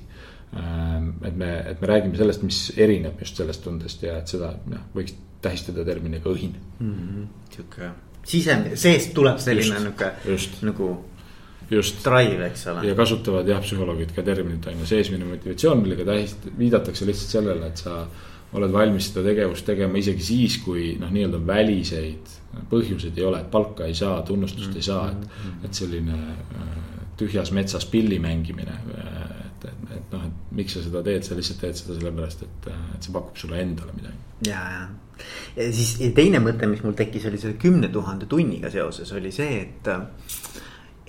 [0.52, 4.88] et me, et me räägime sellest, mis erineb just sellest tundest ja et seda noh,
[4.96, 6.96] võiks tähistada terminiga õhin mm.
[6.96, 7.28] -hmm.
[7.56, 7.92] sihuke
[8.24, 10.12] sisemine, seest tuleb selline nihuke
[10.68, 10.90] nagu
[11.72, 12.04] just.
[12.04, 12.88] drive, eks ole.
[12.88, 17.72] ja kasutavad jah, psühholoogid ka terminit on ju seesmine motivatsioon, millega tähist-, viidatakse lihtsalt sellele,
[17.72, 18.04] et sa
[18.52, 22.38] oled valmis seda tegevust tegema isegi siis, kui noh, nii-öelda väliseid
[22.72, 24.78] põhjuseid ei ole, et palka ei saa, tunnustust mm -hmm.
[24.78, 25.66] ei saa, et, mhm.
[25.66, 26.74] et selline äh,
[27.18, 29.31] tühjas metsas pilli mängimine äh,
[29.65, 32.67] et, et, et noh, et miks sa seda teed, sa lihtsalt teed seda sellepärast, et,
[32.95, 34.28] et see pakub sulle endale midagi.
[34.50, 34.84] ja, ja,
[35.58, 39.34] ja siis ja teine mõte, mis mul tekkis, oli selle kümne tuhande tunniga seoses, oli
[39.36, 39.91] see, et,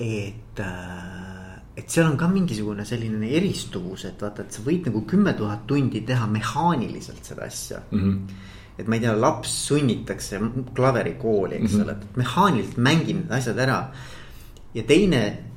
[0.02, 0.64] et
[1.72, 5.64] et seal on ka mingisugune selline eristuvus, et vaata, et sa võid nagu kümme tuhat
[5.66, 8.02] tundi teha mehaaniliselt seda asja mm.
[8.02, 10.40] -hmm et ma ei tea, laps sunnitakse
[10.74, 11.84] klaverikooli, eks mm -hmm.
[11.84, 13.92] ole, et mehaaniliselt mängib need asjad ära.
[14.74, 15.51] ja teine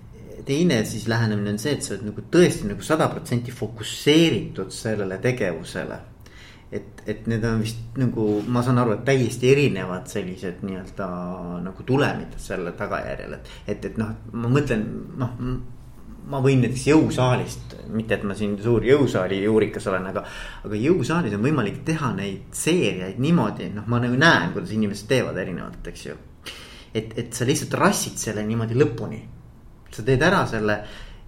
[0.46, 5.18] teine siis lähenemine on see, et sa oled nagu tõesti nagu sada protsenti fokusseeritud sellele
[5.24, 6.00] tegevusele.
[6.72, 11.08] et, et need on vist nagu, ma saan aru, et täiesti erinevad sellised nii-öelda
[11.64, 14.84] nagu tulemid selle tagajärjel, et, et, et noh, ma mõtlen,
[15.16, 15.38] noh
[16.26, 20.26] ma võin näiteks jõusaalist, mitte et ma siin suur jõusaali juurikas olen, aga.
[20.66, 25.38] aga jõusaalis on võimalik teha neid seeriaid niimoodi, noh, ma nagu näen, kuidas inimesed teevad
[25.38, 26.18] erinevalt, eks ju.
[26.92, 29.22] et, et sa lihtsalt rassid selle niimoodi lõpuni
[29.96, 30.80] sa teed ära selle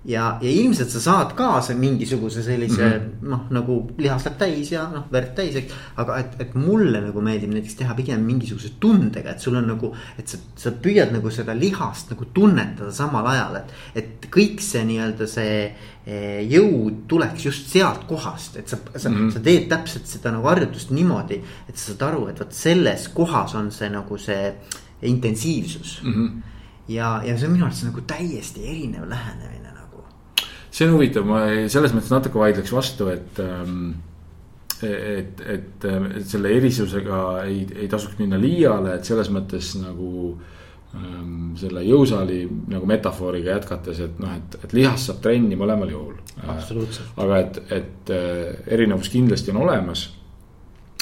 [0.08, 3.30] ja, ja ilmselt sa saad kaasa mingisuguse sellise mm -hmm.
[3.30, 5.74] noh, nagu lihas läheb täis ja noh, verd täis, eks.
[5.96, 9.94] aga et, et mulle nagu meeldib näiteks teha pigem mingisuguse tundega, et sul on nagu,
[10.20, 13.74] et sa, sa püüad nagu seda lihast nagu tunnetada samal ajal, et.
[13.96, 15.76] et kõik see nii-öelda see
[16.06, 19.32] eh, jõud tuleks just sealt kohast, et sa, sa mm, -hmm.
[19.32, 21.42] sa teed täpselt seda nagu harjutust niimoodi.
[21.70, 24.54] et sa saad aru, et vot selles kohas on see nagu see
[25.02, 26.14] intensiivsus mm.
[26.14, 26.57] -hmm
[26.88, 30.04] ja, ja see on minu arvates nagu täiesti erinev lähenemine nagu.
[30.72, 33.90] see on huvitav, ma selles mõttes natuke vaidleks vastu, et ähm,
[34.84, 40.12] et, et, et selle erisusega ei, ei tasuks minna liiale, et selles mõttes nagu
[40.94, 46.14] ähm, selle jõusaali nagu metafooriga jätkates, et noh, et, et lihas saab trenni mõlemal juhul.
[46.46, 50.08] aga et, et äh, erinevus kindlasti on olemas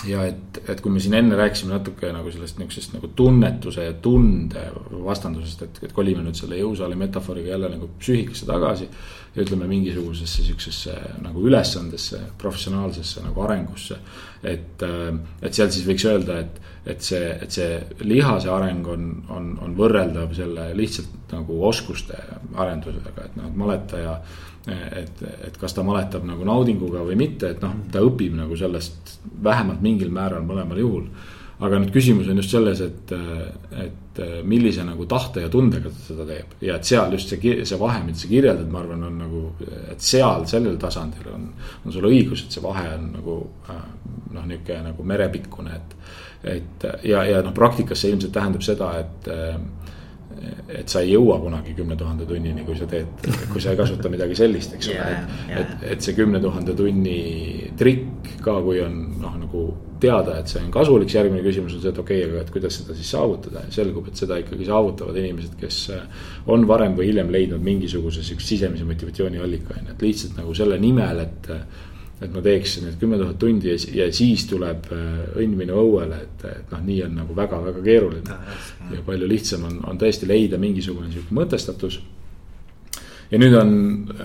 [0.04, 3.94] ja et, et kui me siin enne rääkisime natuke nagu sellest niisugusest nagu tunnetuse ja
[4.04, 4.66] tunde
[5.06, 8.90] vastandusest, et, et kolime nüüd selle jõusaali metafooriga jälle nagu psüühikasse tagasi.
[9.36, 13.98] ja ütleme mingisugusesse sihukesesse nagu ülesandesse, professionaalsesse nagu arengusse.
[14.44, 14.84] et,
[15.42, 19.76] et seal siis võiks öelda, et, et see, et see lihase areng on, on, on
[19.76, 22.18] võrreldav selle lihtsalt nagu oskuste
[22.56, 24.20] arendusega, et noh, et maletaja
[24.68, 29.18] et, et kas ta maletab nagu naudinguga või mitte, et noh, ta õpib nagu sellest
[29.46, 31.10] vähemalt mingil määral mõlemal juhul.
[31.56, 33.12] aga nüüd küsimus on just selles, et,
[33.80, 37.80] et millise nagu tahte ja tundega ta seda teeb ja et seal just see, see
[37.80, 39.44] vahe, mida sa kirjeldad, ma arvan, on nagu,
[39.92, 41.48] et seal sellel tasandil on,
[41.86, 43.38] on sul õigus, et see vahe on nagu
[43.70, 45.98] noh, niisugune nagu merepikkune, et.
[46.58, 49.32] et ja, ja noh, praktikas see ilmselt tähendab seda, et
[50.68, 54.10] et sa ei jõua kunagi kümne tuhande tunnini, kui sa teed, kui sa ei kasuta
[54.12, 54.98] midagi sellist, eks ole.
[54.98, 55.62] Yeah,, et yeah..
[55.62, 57.18] et, et see kümne tuhande tunni
[57.80, 59.66] trikk ka, kui on noh, nagu
[60.02, 62.54] teada, et see on kasulik, siis järgmine küsimus on see, et okei okay,, aga et
[62.54, 63.66] kuidas seda siis saavutada?
[63.66, 65.82] Ja selgub, et seda ikkagi saavutavad inimesed, kes
[66.52, 70.56] on varem või hiljem leidnud mingisuguse sihukese sisemise motivatsiooni allika, on ju, et lihtsalt nagu
[70.58, 71.52] selle nimel, et
[72.22, 76.22] et ma teeks need kümme tuhat tundi ja, ja siis tuleb äh, õnn minu õuele,
[76.24, 78.38] et, et noh, nii on nagu väga-väga keeruline.
[78.94, 82.00] ja palju lihtsam on, on tõesti leida mingisugune sihuke mõtestatus.
[83.32, 83.74] ja nüüd on,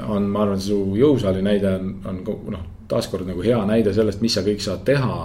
[0.07, 2.23] on, ma arvan, su jõusaali näide on, on
[2.55, 5.19] noh, taaskord nagu hea näide sellest, mis sa kõik saad teha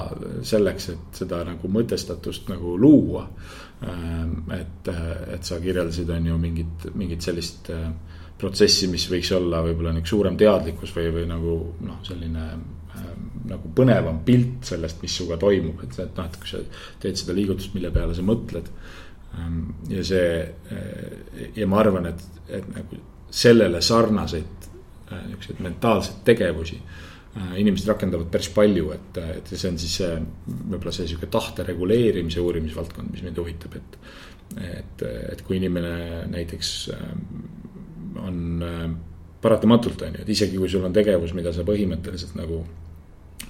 [0.46, 3.26] selleks, et seda nagu mõtestatust nagu luua.
[3.86, 4.88] Ähm, et,
[5.36, 7.90] et sa kirjeldasid, on ju mingit, mingit sellist äh,
[8.40, 11.56] protsessi, mis võiks olla võib-olla niisugune suurem teadlikkus või, või nagu
[11.88, 13.08] noh, selline äh,
[13.50, 16.62] nagu põnevam pilt sellest, mis sinuga toimub, et, et noh, et kui sa
[17.02, 18.70] teed seda liigutust, mille peale sa mõtled
[19.40, 19.62] ähm,.
[19.92, 23.02] ja see äh, ja ma arvan, et, et nagu
[23.36, 24.70] sellele sarnaseid
[25.12, 29.98] äh, niisuguseid mentaalseid tegevusi äh, inimesed rakendavad päris palju, et, et see on siis
[30.46, 34.00] võib-olla see sihuke tahte reguleerimise uurimisvaldkond, mis mind huvitab, et.
[34.62, 35.02] et,
[35.34, 36.68] et kui inimene näiteks
[38.22, 38.90] on äh,
[39.46, 42.64] paratamatult, on ju, et isegi kui sul on tegevus, mida sa põhimõtteliselt nagu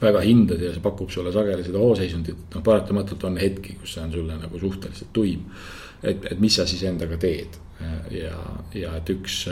[0.02, 4.04] väga hindad ja see pakub sulle sageli seda hooseisundit, noh paratamatult on hetki, kus see
[4.04, 5.46] on sulle nagu suhteliselt tuim.
[6.04, 7.56] et, et mis sa siis endaga teed
[8.12, 8.36] ja,
[8.76, 9.46] ja et üks,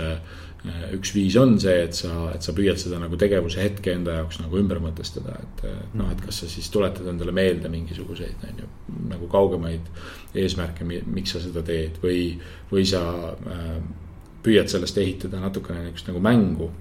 [0.96, 4.42] üks viis on see, et sa, et sa püüad seda nagu tegevuse hetke enda jaoks
[4.42, 8.70] nagu ümber mõtestada, et noh, et kas sa siis tuletad endale meelde mingisuguseid, on ju,
[9.12, 9.90] nagu kaugemaid
[10.40, 12.34] eesmärke, miks sa seda teed või,
[12.72, 13.76] või sa äh,
[14.44, 16.72] püüad sellest ehitada natukene niisugust nagu mängu.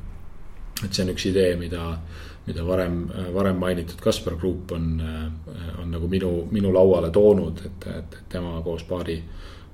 [0.85, 1.99] et see on üks idee, mida
[2.47, 5.01] mida varem, varem mainitud Kaspar Grupp on,
[5.79, 9.19] on nagu minu, minu lauale toonud, et, et, et tema koos paari,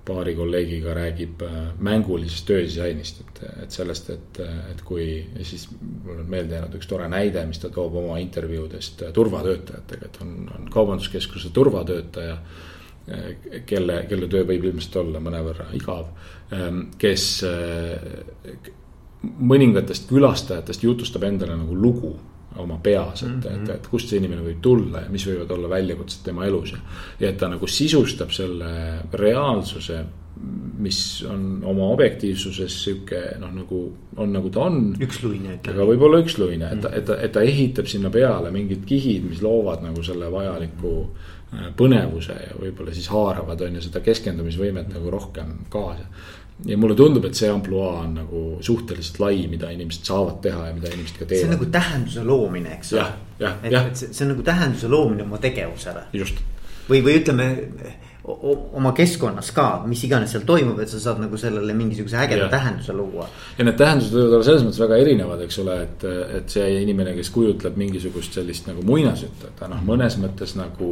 [0.08, 4.40] paari kolleegiga räägib äh, mängulisest töödisainist, et, et sellest, et,
[4.72, 8.18] et kui, ja siis mul on meelde jäänud üks tore näide, mis ta toob oma
[8.20, 15.70] intervjuudest turvatöötajatega, et on, on kaubanduskeskuse turvatöötaja äh, kelle, kelle töö võib ilmselt olla mõnevõrra
[15.76, 16.12] igav,
[16.98, 18.70] kes äh,
[19.22, 22.14] mõningatest külastajatest jutustab endale nagu lugu
[22.58, 23.62] oma peas, et mm, -hmm.
[23.62, 26.78] et, et kust see inimene võib tulla ja mis võivad olla väljakutsed tema elus ja.
[27.20, 28.70] ja et ta nagu sisustab selle
[29.12, 30.04] reaalsuse,
[30.78, 33.80] mis on oma objektiivsuses sihuke noh, nagu
[34.16, 34.94] on nagu ta on.
[35.00, 35.58] üksluine.
[35.68, 39.42] aga võib-olla üksluine, et ta, et ta, et ta ehitab sinna peale mingid kihid, mis
[39.42, 45.10] loovad nagu selle vajaliku äh, põnevuse ja võib-olla siis haaravad on ju seda keskendumisvõimet nagu
[45.10, 46.06] rohkem kaasa
[46.66, 50.74] ja mulle tundub, et see ampluaa on nagu suhteliselt lai, mida inimesed saavad teha ja
[50.74, 51.44] mida inimesed ka teevad.
[51.44, 53.06] see on nagu tähenduse loomine, eks ole.
[53.38, 56.04] et, et see, see on nagu tähenduse loomine oma tegevusele.
[56.88, 57.48] või, või ütleme
[58.28, 62.50] oma keskkonnas ka, mis iganes seal toimub, et sa saad nagu sellele mingisuguse ägeda ja.
[62.52, 63.28] tähenduse luua.
[63.58, 66.04] ja need tähendused võivad olla selles mõttes väga erinevad, eks ole, et,
[66.40, 70.90] et see inimene, kes kujutleb mingisugust sellist nagu muinasjuttu, et ta noh, mõnes mõttes nagu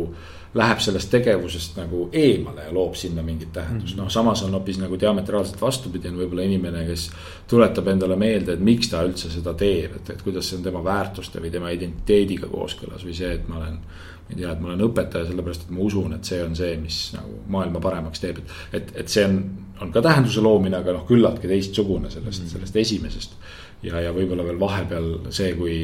[0.57, 4.57] läheb sellest tegevusest nagu eemale ja loob sinna mingit tähendust mm -hmm., noh, samas on
[4.57, 7.11] hoopis nagu diametraalselt vastupidi, on võib-olla inimene, kes
[7.49, 10.85] tuletab endale meelde, et miks ta üldse seda teeb, et, et kuidas see on tema
[10.85, 13.79] väärtuste või tema identiteediga kooskõlas või see, et ma olen
[14.27, 16.73] ma ei tea, et ma olen õpetaja sellepärast, et ma usun, et see on see,
[16.83, 18.57] mis nagu maailma paremaks teeb, et.
[18.73, 19.39] et, et see on,
[19.81, 22.53] on ka tähenduse loomine, aga noh, küllaltki teistsugune sellest mm, -hmm.
[22.53, 23.37] sellest esimesest.
[23.83, 25.77] ja, ja võib-olla veel vahepeal see, kui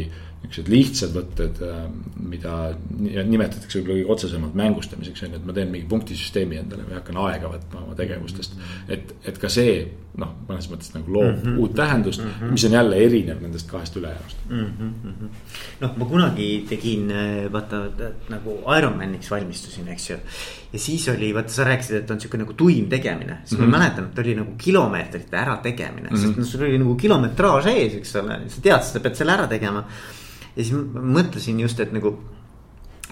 [0.42, 1.82] niisugused lihtsad võtted, äh,
[2.18, 6.98] mida nimetatakse võib-olla kõige otsesemalt mängustamiseks, on ju, et ma teen mingi punktisüsteemi endale või
[6.98, 8.56] hakkan aega võtma oma tegevustest.
[8.88, 9.76] et, et ka see
[10.20, 11.58] noh, mõnes mõttes nagu loob mm -hmm.
[11.62, 12.50] uut tähendust mm, -hmm.
[12.52, 14.66] mis on jälle erinev nendest kahest ülejäänust mm.
[14.80, 15.28] -hmm.
[15.80, 17.88] noh, ma kunagi tegin äh, vaata
[18.28, 20.16] nagu Ironmaniks valmistusin, eks ju.
[20.72, 23.70] ja siis oli, vaata, sa rääkisid, et on sihuke nagu tuim tegemine, siis mm -hmm.
[23.70, 23.82] ma mhm.
[23.82, 26.20] mäletan, et oli nagu kilomeetrite ärategemine mm, -hmm.
[26.20, 29.46] sest noh, sul oli nagu kilometraaž ees, eks ole, sa tead, sa pead selle ära
[29.46, 29.84] tegema
[30.56, 32.16] ja siis mõtlesin just, et nagu,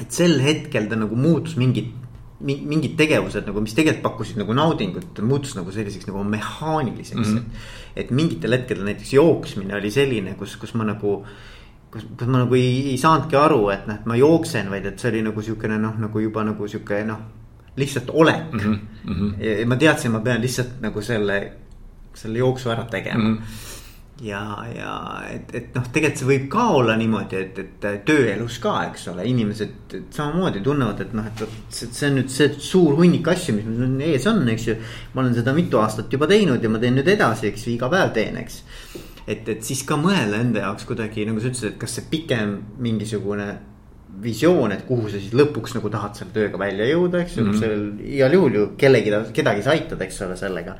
[0.01, 1.97] et sel hetkel ta nagu muutus mingit
[2.41, 7.35] mingid tegevused nagu, mis tegelikult pakkusid nagu naudingut, muutus nagu selliseks nagu mehaaniliseks mm.
[7.37, 7.65] -hmm.
[8.01, 11.25] et mingitel hetkedel näiteks jooksmine oli selline, kus, kus ma nagu.
[11.91, 14.99] kus, kus ma nagu ei, ei saanudki aru, et noh, et ma jooksen, vaid et
[14.99, 17.19] see oli nagu sihukene noh, nagu juba nagu sihuke noh.
[17.77, 18.79] lihtsalt olek mm.
[19.05, 19.35] -hmm.
[19.43, 21.53] ja ma teadsin, ma pean lihtsalt nagu selle,
[22.15, 23.37] selle jooksu ära tegema mm.
[23.37, 23.79] -hmm
[24.21, 24.41] ja,
[24.75, 24.95] ja
[25.31, 29.25] et, et noh, tegelikult see võib ka olla niimoodi, et, et tööelus ka, eks ole,
[29.31, 34.05] inimesed samamoodi tunnevad, et noh, et see, on nüüd see suur hunnik asju, mis mul
[34.11, 34.77] ees on, eks ju.
[35.15, 37.91] ma olen seda mitu aastat juba teinud ja ma teen nüüd edasi, eks ju, iga
[37.93, 38.63] päev teen, eks.
[39.27, 42.57] et, et siis ka mõelda enda jaoks kuidagi nagu sa ütlesid, et kas see pikem
[42.83, 43.51] mingisugune
[44.21, 47.53] visioon, et kuhu sa siis lõpuks nagu tahad selle tööga välja jõuda, eks ju mm
[47.53, 50.77] -hmm., sellel igal juhul ju kellegi, kedagi sa aitad, eks ole, sellega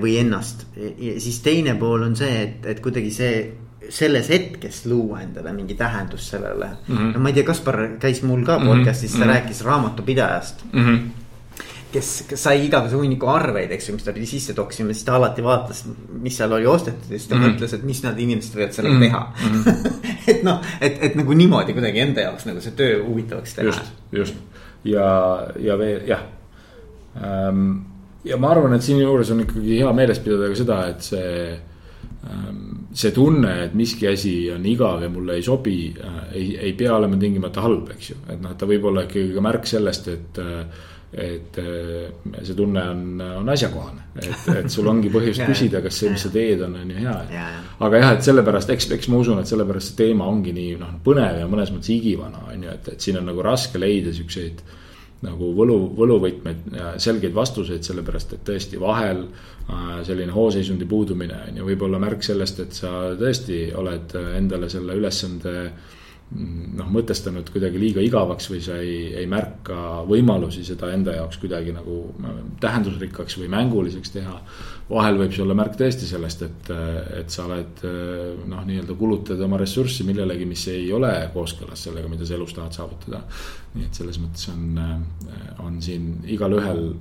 [0.00, 0.66] või ennast.
[1.18, 3.34] siis teine pool on see, et, et kuidagi see
[3.90, 6.96] selles hetkes luua endale mingi tähendus sellele mm.
[6.96, 7.12] -hmm.
[7.14, 8.68] no ma ei tea, Kaspar käis mul ka mhm.
[8.68, 9.18] podcast'is mm, -hmm.
[9.18, 9.34] ta mhm.
[9.34, 10.86] rääkis raamatupidajast mm.
[10.86, 11.08] -hmm
[11.92, 15.16] kes, kes sai igasuguse hunniku arveid, eks ju, mis ta pidi sisse toksima, siis ta
[15.18, 15.84] alati vaatas,
[16.22, 17.54] mis seal oli ostetud ja siis ta mm -hmm.
[17.54, 19.10] mõtles, et mis need inimesed võivad sellega mm -hmm.
[19.10, 19.32] teha.
[19.42, 20.28] -hmm.
[20.34, 23.66] et noh, et, et nagu niimoodi kuidagi enda jaoks nagu see töö huvitavaks teha.
[23.66, 24.34] just, just
[24.84, 26.22] ja, ja veel jah
[27.16, 27.89] ähm,
[28.24, 31.32] ja ma arvan, et siinjuures on ikkagi hea meeles pidada ka seda, et see,
[32.28, 32.60] ähm,
[32.92, 36.94] see tunne, et miski asi on igav ja mulle ei sobi, äh, ei, ei pea
[36.98, 38.22] olema tingimata halb, eks ju.
[38.28, 42.82] et noh, ta võib olla ikkagi ka märk sellest, et, äh, et äh, see tunne
[42.92, 44.04] on, on asjakohane.
[44.20, 47.16] et, et sul ongi põhjust küsida, kas see, mis sa teed, on, on ju hea.
[47.86, 50.92] aga jah, et sellepärast, eks, eks ma usun, et sellepärast see teema ongi nii noh,
[51.06, 54.60] põnev ja mõnes mõttes igivana, on ju, et, et siin on nagu raske leida siukseid
[55.26, 61.60] nagu võlu, võluvõtmeid ja selgeid vastuseid, sellepärast et tõesti vahel äh, selline hooseisundi puudumine on
[61.60, 65.56] ju võib-olla märk sellest, et sa tõesti oled endale selle ülesande
[66.30, 71.74] noh, mõtestanud kuidagi liiga igavaks või sa ei, ei märka võimalusi seda enda jaoks kuidagi
[71.74, 71.96] nagu
[72.62, 74.36] tähendusrikkaks või mänguliseks teha.
[74.90, 76.70] vahel võib see olla märk tõesti sellest, et,
[77.18, 77.82] et sa oled
[78.50, 82.78] noh, nii-öelda kulutad oma ressurssi millelegi, mis ei ole kooskõlas sellega, mida sa elus tahad
[82.78, 83.24] saavutada.
[83.74, 84.78] nii et selles mõttes on,
[85.66, 86.92] on siin igalühel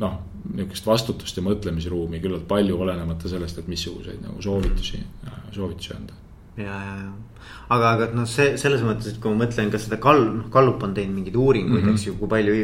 [0.00, 0.16] noh,
[0.54, 5.04] niisugust vastutust ja mõtlemisruumi küllalt palju, olenemata sellest, et missuguseid nagu soovitusi,
[5.52, 6.16] soovitusi anda
[6.56, 7.10] ja, ja, ja
[7.70, 10.82] aga, aga noh, see selles mõttes, et kui ma mõtlen ka seda Kall-, noh, Gallup
[10.86, 11.94] on teinud mingeid uuringuid mm, -hmm.
[11.94, 12.56] eks ju, kui palju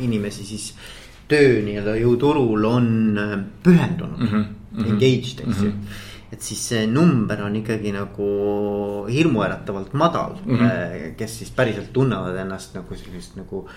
[0.00, 0.70] inimesi siis
[1.30, 2.86] töö nii-öelda jõuturul on
[3.18, 4.86] äh, pühendunud mm, -hmm.
[4.86, 5.76] engaged, eks ju mm.
[5.76, 8.26] -hmm et siis see number on ikkagi nagu
[9.10, 11.14] hirmuäratavalt madal mm, -hmm.
[11.16, 13.68] kes siis päriselt tunnevad ennast nagu sellist nagu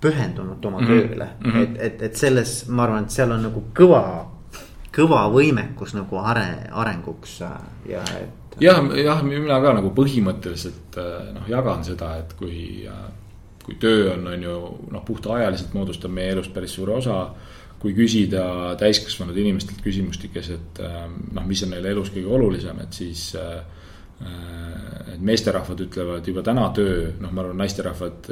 [0.00, 1.08] pühendunud oma mm -hmm.
[1.08, 1.62] tööle mm, -hmm.
[1.62, 4.26] et, et, et selles, ma arvan, et seal on nagu kõva,
[4.96, 7.50] kõva võimekus nagu are, arenguks äh,
[7.86, 13.06] ja et jah, jah, mina ka nagu põhimõtteliselt äh, noh, jagan seda, et kui, äh,
[13.64, 14.58] kui töö on, on ju
[14.94, 17.22] noh, puhtaajaliselt moodustab meie elust päris suure osa.
[17.78, 22.92] kui küsida täiskasvanud inimestelt küsimustikes, et äh, noh, mis on neile elus kõige olulisem, et
[22.92, 23.32] siis
[24.18, 28.26] et meesterahvad ütlevad juba täna töö, noh, ma arvan, naisterahvad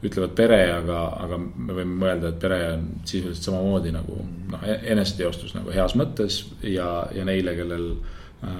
[0.00, 4.16] ütlevad pere, aga, aga me võime mõelda, et pere on sisuliselt samamoodi nagu
[4.54, 7.90] noh, e-, eneseteostus nagu heas mõttes ja, ja neile, kellel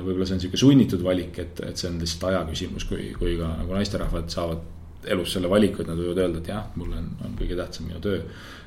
[0.04, 3.36] võib-olla see on sihuke sunnitud valik, et, et see on lihtsalt aja küsimus, kui, kui
[3.40, 4.72] ka nagu naisterahvad saavad
[5.10, 8.00] elus selle valiku, et nad võivad öelda, et jah, mul on, on kõige tähtsam minu
[8.04, 8.20] töö.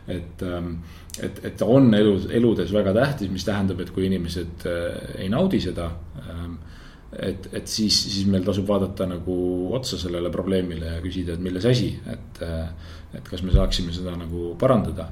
[0.08, 0.78] et, ähm,
[1.20, 5.30] et, et ta on elus, eludes väga tähtis, mis tähendab, et kui inimesed äh, ei
[5.34, 5.90] naudi seda.
[6.24, 6.58] Ähm,
[7.12, 9.36] et, et siis, siis meil tasub vaadata nagu
[9.76, 12.68] otsa sellele probleemile ja küsida, et milles asi, et, äh,
[13.18, 15.08] et kas me saaksime seda nagu parandada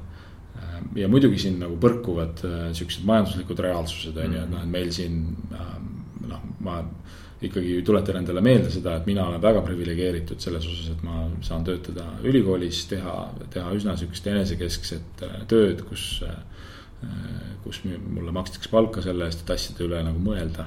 [0.95, 2.41] ja muidugi siin nagu põrkuvad
[2.75, 5.21] siuksed majanduslikud reaalsused on ju, et noh, et meil siin
[5.55, 5.94] ähm,
[6.65, 6.79] ma
[7.45, 11.65] ikkagi tuletan endale meelde seda, et mina olen väga priviligeeritud selles osas, et ma saan
[11.67, 13.15] töötada ülikoolis, teha,
[13.53, 16.09] teha üsna sihukest enesekeskset äh, tööd, kus.
[16.25, 16.43] Äh,
[17.61, 20.63] kus mulle makstakse palka selle eest, et asjade üle nagu mõelda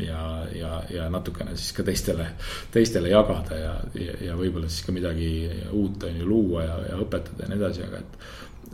[0.00, 2.26] ja, ja, ja natukene siis ka teistele,
[2.72, 5.32] teistele jagada ja, ja, ja võib-olla siis ka midagi
[5.72, 8.18] uut on ju luua ja, ja õpetada ja nii edasi, aga et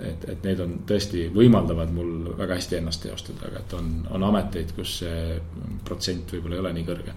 [0.05, 4.27] et, et need on tõesti, võimaldavad mul väga hästi ennast teostada, aga et on, on
[4.29, 5.39] ameteid, kus see
[5.87, 7.15] protsent võib-olla ei ole nii kõrge.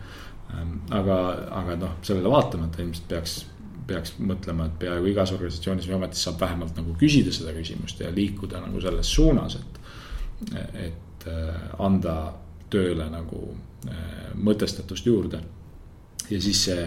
[0.55, 1.17] Ähm, aga,
[1.61, 3.37] aga noh, sellele vaatamata ilmselt peaks,
[3.87, 8.11] peaks mõtlema, et peaaegu igas organisatsioonis või ametis saab vähemalt nagu küsida seda küsimust ja
[8.13, 9.81] liikuda nagu selles suunas, et,
[10.87, 12.17] et äh, anda
[12.71, 13.47] tööle nagu
[13.87, 15.41] äh, mõtestatust juurde.
[16.31, 16.83] ja siis see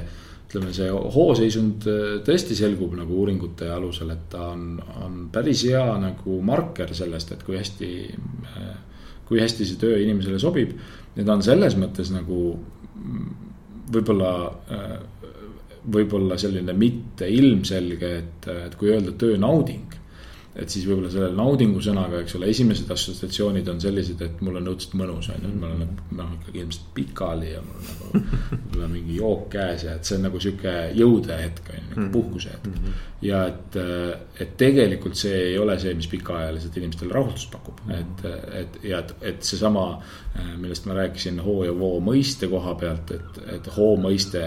[0.54, 5.84] ütleme, see hooseisund äh, tõesti selgub nagu uuringute alusel, et ta on, on päris hea
[6.00, 7.90] nagu marker sellest, et kui hästi,
[8.52, 8.70] äh,
[9.26, 10.76] kui hästi see töö inimesele sobib.
[11.16, 12.38] ja ta on selles mõttes nagu
[13.94, 14.30] võib-olla,
[14.70, 14.94] äh,
[15.90, 20.03] võib-olla selline mitte ilmselge, et, et kui öelda töönauding
[20.54, 24.68] et siis võib-olla selle naudingu sõnaga, eks ole, esimesed assotsiatsioonid on sellised, et mul on
[24.70, 27.88] õudselt mõnus, on ju, et ma olen nagu noh, ikkagi ilmselt pikali ja mul on
[27.88, 28.10] nagu
[28.52, 32.06] võib-olla mingi jook käes ja et see on nagu sihuke jõude hetk, on ju, nagu
[32.14, 32.70] puhkuse hetk.
[32.70, 33.00] Mhm.
[33.24, 33.78] ja et,
[34.44, 38.24] et tegelikult see ei ole see, mis pikaajaliselt inimestele rahuldust pakub, et,
[38.60, 39.88] et ja et, et seesama,
[40.60, 44.44] millest ma rääkisin hoo ja voo mõiste koha pealt, et, et hoo mõiste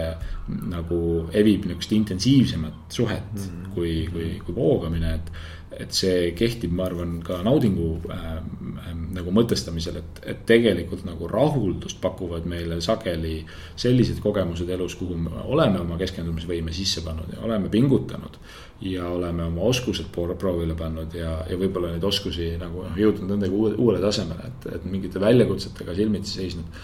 [0.48, 0.98] nagu
[1.36, 3.70] evib niisugust intensiivsemat suhet mm -hmm.
[3.74, 5.32] kui, kui, kui voogamine, et
[5.76, 11.28] et see kehtib, ma arvan, ka naudingu äh, äh, nagu mõtestamisel, et, et tegelikult nagu
[11.30, 13.42] rahuldust pakuvad meile sageli
[13.76, 18.40] sellised kogemused elus, kuhu me oleme oma keskendumisvõime sisse pannud ja oleme pingutanud.
[18.80, 23.54] ja oleme oma oskused proovile pannud ja, ja võib-olla neid oskusi nagu noh, jõudnud nendega
[23.54, 26.78] uuele, uuele tasemele, et, et mingite väljakutsetega silmitsi seisnud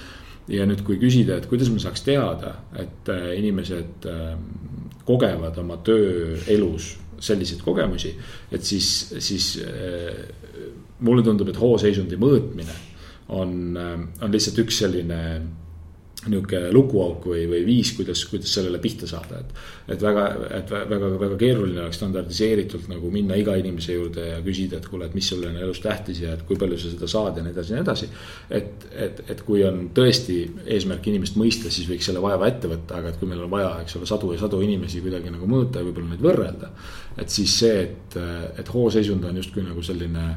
[0.51, 4.35] ja nüüd, kui küsida, et kuidas me saaks teada, et äh, inimesed äh,
[5.07, 8.15] kogevad oma tööelus selliseid kogemusi,
[8.53, 10.25] et siis, siis äh,
[11.05, 12.79] mulle tundub, et hooseisundi mõõtmine
[13.35, 15.21] on, äh, on lihtsalt üks selline
[16.31, 19.53] niisugune lukuauk või, või viis, kuidas, kuidas sellele pihta saada, et.
[19.95, 20.25] et väga,
[20.59, 25.09] et väga, väga keeruline oleks standardiseeritult nagu minna iga inimese juurde ja küsida, et kuule,
[25.09, 27.55] et mis sulle on elus tähtis ja et kui palju sa seda saad ja nii
[27.55, 28.11] edasi ja nii edasi.
[28.51, 33.01] et, et, et kui on tõesti eesmärk inimest mõista, siis võiks selle vaeva ette võtta,
[33.01, 35.81] aga et kui meil on vaja, eks ole, sadu ja sadu inimesi kuidagi nagu mõõta
[35.81, 36.73] ja võib-olla neid võrrelda.
[37.19, 38.21] et siis see, et,
[38.59, 40.29] et hooseisund on justkui nagu selline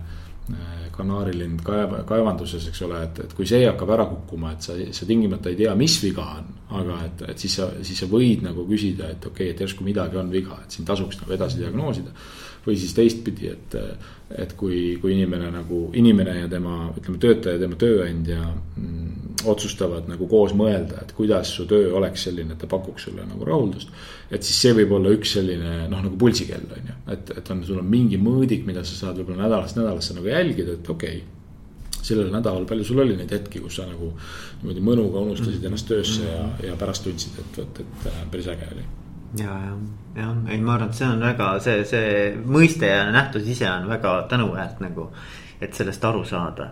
[0.98, 5.08] kanaarilind kaev, kaevanduses, eks ole, et, et kui see hakkab ära kukkuma, et sa, sa
[5.10, 6.54] tingimata ei tea, mis viga on.
[6.78, 9.86] aga et, et siis sa, siis sa võid nagu küsida, et okei okay,, et järsku
[9.88, 12.12] midagi on viga, et siin tasuks nagu edasi diagnoosida.
[12.68, 13.78] Või siis teistpidi, et,
[14.44, 19.08] et kui, kui inimene nagu, inimene ja tema, ütleme, töötaja, tema tööandja mm,
[19.48, 23.48] otsustavad nagu koos mõelda, et kuidas su töö oleks selline, et ta pakuks sulle nagu
[23.48, 23.94] rahuldust.
[24.32, 27.64] et siis see võib olla üks selline noh, nagu pulsikell on ju, et, et on,
[27.64, 31.34] sul on mingi mõõdik, mida sa saad võib-olla nädalast nädalasse nagu jälgida, et okei okay,
[32.08, 34.12] sellel nädalal, palju sul oli neid hetki, kus sa nagu
[34.62, 38.70] niimoodi mõnuga unustasid ennast töösse ja, ja pärast tundsid, et vot, et äh, päris äge
[38.76, 38.86] oli.
[39.40, 39.78] Ja, ja,
[40.16, 42.12] jah, ei, ma arvan, et see on väga see, see
[42.46, 45.12] mõiste ja nähtus ise on väga tänuväärt nagu,
[45.62, 46.72] et sellest aru saada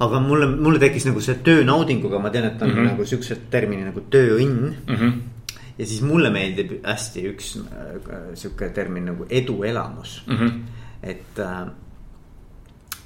[0.00, 2.90] aga mulle, mulle tekkis nagu see töönaudinguga, ma tean, et on mm -hmm.
[2.92, 4.96] nagu siuksed terminid nagu tööõnn mm.
[4.96, 5.12] -hmm.
[5.78, 10.36] ja siis mulle meeldib hästi üks äh, sihuke termin nagu eduelamus mm.
[10.36, 10.60] -hmm.
[11.02, 11.66] et äh,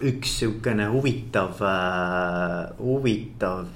[0.00, 3.66] üks sihukene huvitav äh,, huvitav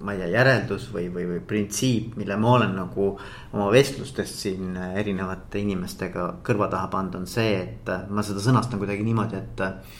[0.00, 3.08] ma ei tea, järeldus või, või, või printsiip, mille ma olen nagu
[3.52, 8.80] oma vestlustest siin erinevate inimestega kõrva taha pannud, on see, et äh, ma seda sõnastan
[8.80, 9.98] kuidagi niimoodi, et äh,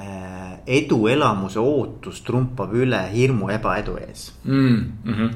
[0.00, 4.76] Äh, eduelamuse ootus trumpab üle hirmu ebaedu ees mm.
[5.04, 5.32] -hmm.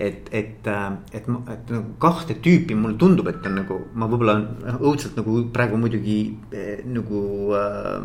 [0.00, 4.38] Et, et, äh, et, et nagu kahte tüüpi mulle tundub, et on nagu ma võib-olla
[4.78, 6.16] õudselt nagu praegu muidugi
[6.56, 7.20] eh, nagu
[7.58, 7.98] äh,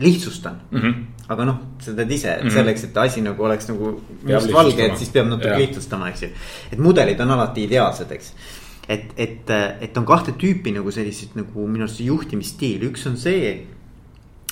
[0.00, 0.80] lihtsustan mm.
[0.80, 1.04] -hmm.
[1.34, 2.56] aga noh, sa tead ise, et -hmm.
[2.56, 3.92] selleks, et asi nagu oleks nagu
[4.24, 6.28] mustvalge, et siis peab natuke lihtsustama, eks ju.
[6.72, 8.32] et mudelid on alati ideaalsed, eks
[8.88, 9.50] et, et,
[9.80, 13.52] et on kahte tüüpi nagu selliseid nagu minu arust juhtimisstiil, üks on see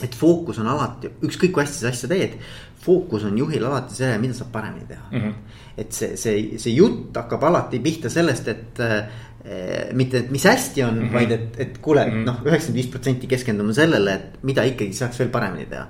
[0.04, 2.36] et fookus on alati, ükskõik kui hästi sa asja teed,
[2.80, 5.18] fookus on juhil alati see, mida saab paremini teha mm.
[5.18, 5.58] -hmm.
[5.82, 10.82] et see, see, see jutt hakkab alati pihta sellest, et äh, mitte, et mis hästi
[10.84, 11.12] on mm, -hmm.
[11.12, 12.24] vaid et, et kuule mm -hmm.
[12.26, 15.86] noh, üheksakümmend viis protsenti keskendume sellele, et mida ikkagi saaks veel paremini teha.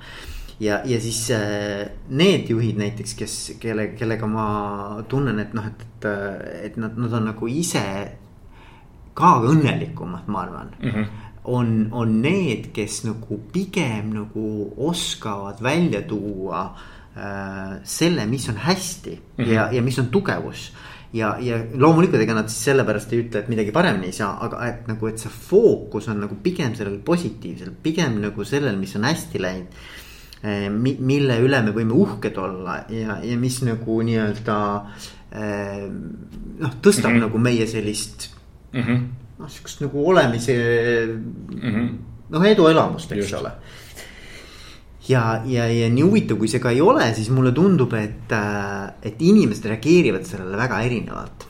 [0.60, 5.86] ja, ja siis äh, need juhid näiteks, kes, kelle, kellega ma tunnen, et noh, et,
[6.04, 6.10] et,
[6.64, 7.84] et nad, nad on nagu ise
[9.14, 10.90] ka õnnelikumad, ma arvan mm.
[10.90, 16.64] -hmm on, on need, kes nagu pigem nagu oskavad välja tuua
[17.16, 19.52] äh, selle, mis on hästi mm -hmm.
[19.52, 20.72] ja, ja mis on tugevus
[21.12, 24.66] ja, ja loomulikult, ega nad siis sellepärast ei ütle, et midagi paremini ei saa, aga
[24.66, 29.04] et nagu, et see fookus on nagu pigem sellel positiivsel, pigem nagu sellel, mis on
[29.04, 29.80] hästi läinud
[30.42, 30.68] eh,.
[30.98, 34.58] mille üle me võime uhked olla ja, ja mis nagu nii-öelda
[35.32, 35.88] eh,
[36.60, 37.20] noh, tõstab mm -hmm.
[37.20, 38.30] nagu meie sellist
[38.72, 38.80] mm.
[38.80, 39.08] -hmm
[39.40, 41.92] noh, sihukest nagu olemise mm -hmm.
[42.30, 43.40] noh, eduelamust, eks Just.
[43.40, 43.52] ole.
[45.08, 48.92] ja, ja, ja nii huvitav, kui see ka ei ole, siis mulle tundub, et, äh,
[49.02, 51.46] et inimesed reageerivad sellele väga erinevalt.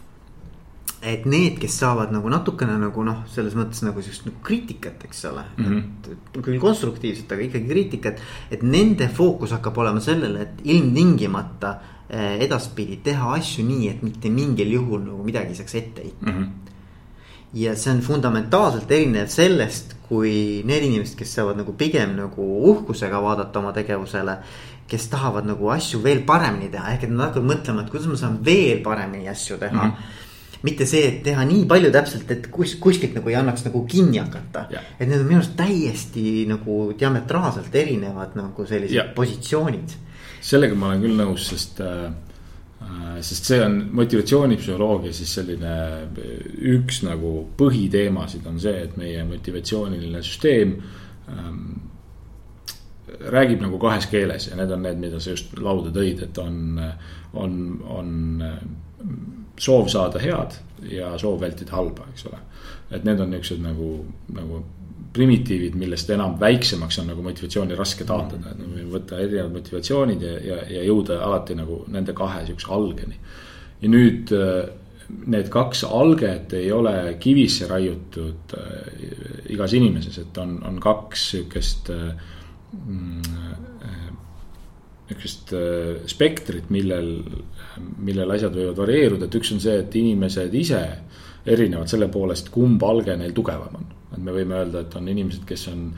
[1.03, 5.24] et need, kes saavad nagu natukene nagu noh, selles mõttes nagu sihukest nagu kriitikat, eks
[5.24, 5.64] ole mm.
[5.64, 6.11] -hmm.
[6.12, 8.20] et küll konstruktiivset, aga ikkagi kriitikat,
[8.51, 11.70] et nende fookus hakkab olema sellele, et ilmtingimata
[12.12, 16.26] äh, edaspidi teha asju nii, et mitte mingil juhul nagu midagi ei saaks ette heita
[16.26, 16.36] mm.
[16.36, 16.60] -hmm
[17.55, 23.23] ja see on fundamentaalselt erinev sellest, kui need inimesed, kes saavad nagu pigem nagu uhkusega
[23.23, 24.39] vaadata oma tegevusele.
[24.91, 28.17] kes tahavad nagu asju veel paremini teha, ehk et nad hakkavad mõtlema, et kuidas ma
[28.19, 29.91] saan veel paremini asju teha mm.
[29.91, 30.19] -hmm
[30.63, 34.19] mitte see, et teha nii palju täpselt, et kus, kuskilt nagu ei annaks nagu kinni
[34.19, 34.67] hakata.
[34.99, 39.05] et need on minu arust täiesti nagu diametraalselt erinevad nagu sellised ja.
[39.15, 39.95] positsioonid.
[40.41, 42.13] sellega ma olen küll nõus, sest Äh,
[43.20, 45.74] sest see on motivatsioonipsühholoogia siis selline
[46.72, 50.76] üks nagu põhiteemasid on see, et meie motivatsiooniline süsteem
[51.28, 51.61] ähm,
[53.35, 56.81] räägib nagu kahes keeles ja need on need, mida sa just lauda tõid, et on,
[57.35, 57.57] on,
[57.99, 58.12] on
[58.47, 58.59] äh,
[59.61, 60.57] soov saada head
[60.89, 62.41] ja soov vältida halba, eks ole.
[62.91, 63.93] et need on niuksed nagu,
[64.35, 64.64] nagu
[65.13, 70.37] primitiivid, millest enam väiksemaks on nagu motivatsiooni raske taotleda, et me võtta erinevad motivatsioonid ja,
[70.45, 73.19] ja, ja jõuda alati nagu nende kahe sihukese algeni.
[73.81, 74.69] ja nüüd äh,
[75.27, 79.05] need kaks alget ei ole kivisse raiutud äh,
[79.51, 82.13] igas inimeses, et on, on kaks sihukest äh,
[85.11, 85.51] niisugust
[86.07, 87.17] spektrit, millel,
[87.99, 90.85] millel asjad võivad varieeruda, et üks on see, et inimesed ise
[91.51, 95.45] erinevad selle poolest, kumb alge neil tugevam on et me võime öelda, et on inimesed,
[95.49, 95.89] kes on,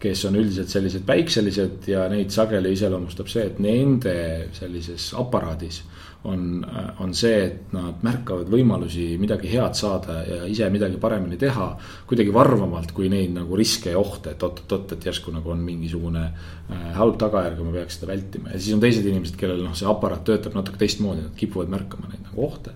[0.00, 4.16] kes on üldiselt sellised päikselised ja neid sageli iseloomustab see, et nende
[4.56, 5.82] sellises aparaadis
[6.26, 6.66] on,
[7.00, 11.68] on see, et nad märkavad võimalusi midagi head saada ja ise midagi paremini teha.
[12.08, 16.24] kuidagi varvamalt kui neid nagu riske ja ohte, et oot-oot-oot, et järsku nagu on mingisugune
[16.26, 19.76] äh, halb tagajärg ja ma peaks seda vältima ja siis on teised inimesed, kellel noh,
[19.78, 22.74] see aparaat töötab natuke teistmoodi, nad kipuvad märkama neid nagu ohte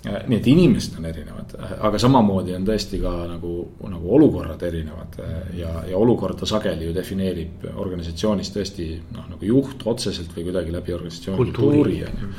[0.00, 1.50] nii et inimesed on erinevad,
[1.84, 5.18] aga samamoodi on tõesti ka nagu, nagu olukorrad erinevad
[5.58, 10.96] ja, ja olukorda sageli ju defineerib organisatsioonis tõesti noh, nagu juht otseselt või kuidagi läbi
[10.96, 12.30] organisatsiooni kultuuri on ju.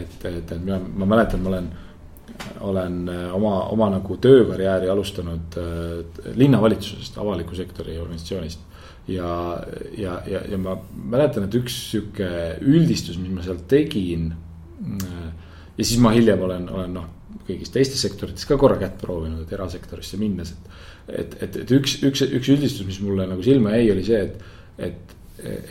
[0.00, 1.70] et, et, et ma, ma mäletan, ma olen
[2.60, 8.60] olen oma, oma nagu töökarjääri alustanud äh, linnavalitsusest, avaliku sektori organisatsioonist.
[9.08, 9.30] ja,
[9.96, 12.28] ja, ja, ja ma mäletan, et üks sihuke
[12.60, 15.28] üldistus, mis ma seal tegin äh,
[15.78, 17.10] ja siis ma hiljem olen, olen noh,
[17.48, 20.80] kõigis teistes sektorites ka korra kätt proovinud, et erasektorisse minnes, et.
[21.08, 24.42] et, et, et üks, üks, üks üldistus, mis mulle nagu silma jäi, oli see, et,
[24.88, 25.14] et,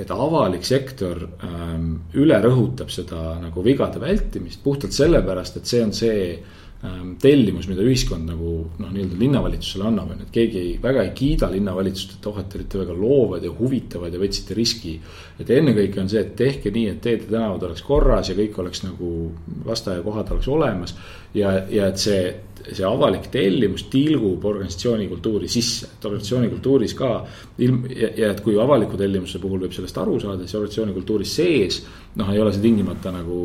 [0.01, 5.93] et avalik sektor ähm, üle rõhutab seda nagu vigade vältimist puhtalt sellepärast, et see on
[5.93, 6.47] see Ähm,
[7.17, 11.13] tellimus, mida ühiskond nagu noh, nii-öelda linnavalitsusele annab, on ju, et keegi ei, väga ei
[11.17, 14.93] kiida linnavalitsust, et oh, et te olite väga loovad ja huvitavad ja võtsite riski.
[15.41, 18.59] et ennekõike on see, et tehke nii, et teed ja tänavad oleks korras ja kõik
[18.61, 19.09] oleks nagu
[19.65, 20.93] lasteaiakohad oleks olemas.
[21.34, 22.21] ja, ja et see,
[22.67, 27.11] see avalik tellimus tilgub organisatsiooni kultuuri sisse, et organisatsiooni kultuuris ka
[27.57, 31.36] ilm ja, ja et kui avaliku tellimuse puhul võib sellest aru saada, siis organisatsiooni kultuuris
[31.41, 31.82] sees.
[32.21, 33.41] noh, ei ole see tingimata nagu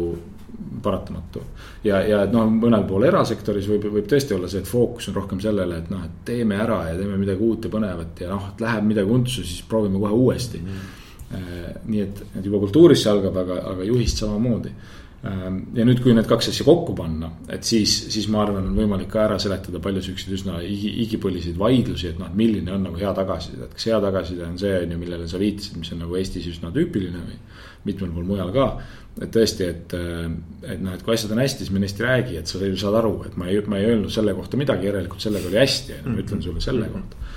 [0.82, 1.42] paratamatu.
[1.84, 5.18] ja, ja et noh, mõnel pool erasektoris võib, võib tõesti olla see, et fookus on
[5.20, 8.50] rohkem sellele, et noh, et teeme ära ja teeme midagi uut ja põnevat ja noh,
[8.52, 10.80] et läheb midagi untsu, siis proovime kohe uuesti mm.
[10.80, 11.78] -hmm.
[11.86, 14.74] nii et, et juba kultuuris see algab, aga, aga juhist samamoodi
[15.22, 19.10] ja nüüd, kui need kaks asja kokku panna, et siis, siis ma arvan, on võimalik
[19.12, 23.68] ka ära seletada palju siukseid üsna igipõliseid vaidlusi, et noh, milline on nagu hea tagasiside,
[23.68, 26.50] et kas hea tagasiside on see, on ju, millele sa viitasid, mis on nagu Eestis
[26.50, 27.38] üsna tüüpiline või
[27.86, 28.66] mitmel pool mujal ka.
[29.22, 32.50] Et tõesti, et, et noh, et kui asjad on hästi, siis neist ei räägi, et
[32.50, 35.60] sa saad aru, et ma ei, ma ei öelnud selle kohta midagi, järelikult sellega oli
[35.60, 37.28] hästi, ju, ma ütlen sulle selle kohta.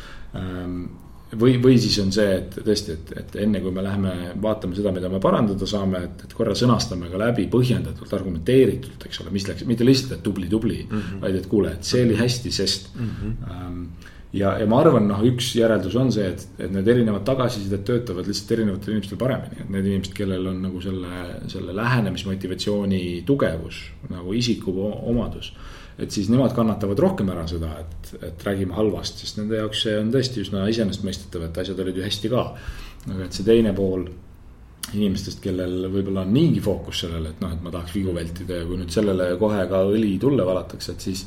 [1.33, 4.11] Või, või siis on see, et tõesti, et, et enne kui me läheme
[4.41, 9.23] vaatame seda, mida me parandada saame, et, et korra sõnastame ka läbi põhjendatult, argumenteeritult, eks
[9.23, 11.23] ole, mis läks, mitte lihtsalt, et tubli, tubli mm, -hmm.
[11.25, 13.09] vaid et kuule, et see oli hästi, sest mm.
[13.09, 13.49] -hmm.
[13.51, 13.81] Ähm,
[14.33, 18.27] ja, ja ma arvan, noh, üks järeldus on see, et, et need erinevad tagasisidet töötavad
[18.29, 24.33] lihtsalt erinevatel inimestel paremini, et need inimesed, kellel on nagu selle, selle lähenemismotivatsiooni tugevus nagu
[24.33, 24.75] isiku
[25.09, 25.53] omadus.
[25.99, 29.97] Et siis nemad kannatavad rohkem ära seda, et, et räägime halvast, sest nende jaoks see
[29.99, 32.45] on tõesti üsna iseenesestmõistetav, et asjad olid ju hästi ka.
[33.13, 34.07] aga et see teine pool
[34.93, 38.65] inimestest, kellel võib-olla on niigi fookus sellele, et noh, et ma tahaks vigu vältida ja
[38.67, 41.25] kui nüüd sellele kohe ka õli tulle valatakse, et siis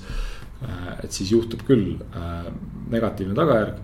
[0.62, 2.48] Äh, et siis juhtub küll äh,
[2.90, 3.76] negatiivne tagajärg.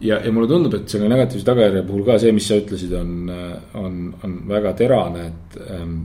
[0.00, 3.10] ja, ja mulle tundub, et selle negatiivse tagajärje puhul ka see, mis sa ütlesid, on,
[3.28, 5.98] äh, on, on väga terane, et, ähm,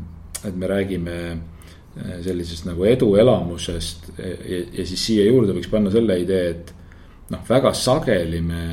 [0.43, 1.15] et me räägime
[2.25, 6.73] sellisest nagu eduelamusest ja, ja siis siia juurde võiks panna selle idee, et
[7.33, 8.63] noh, väga sageli me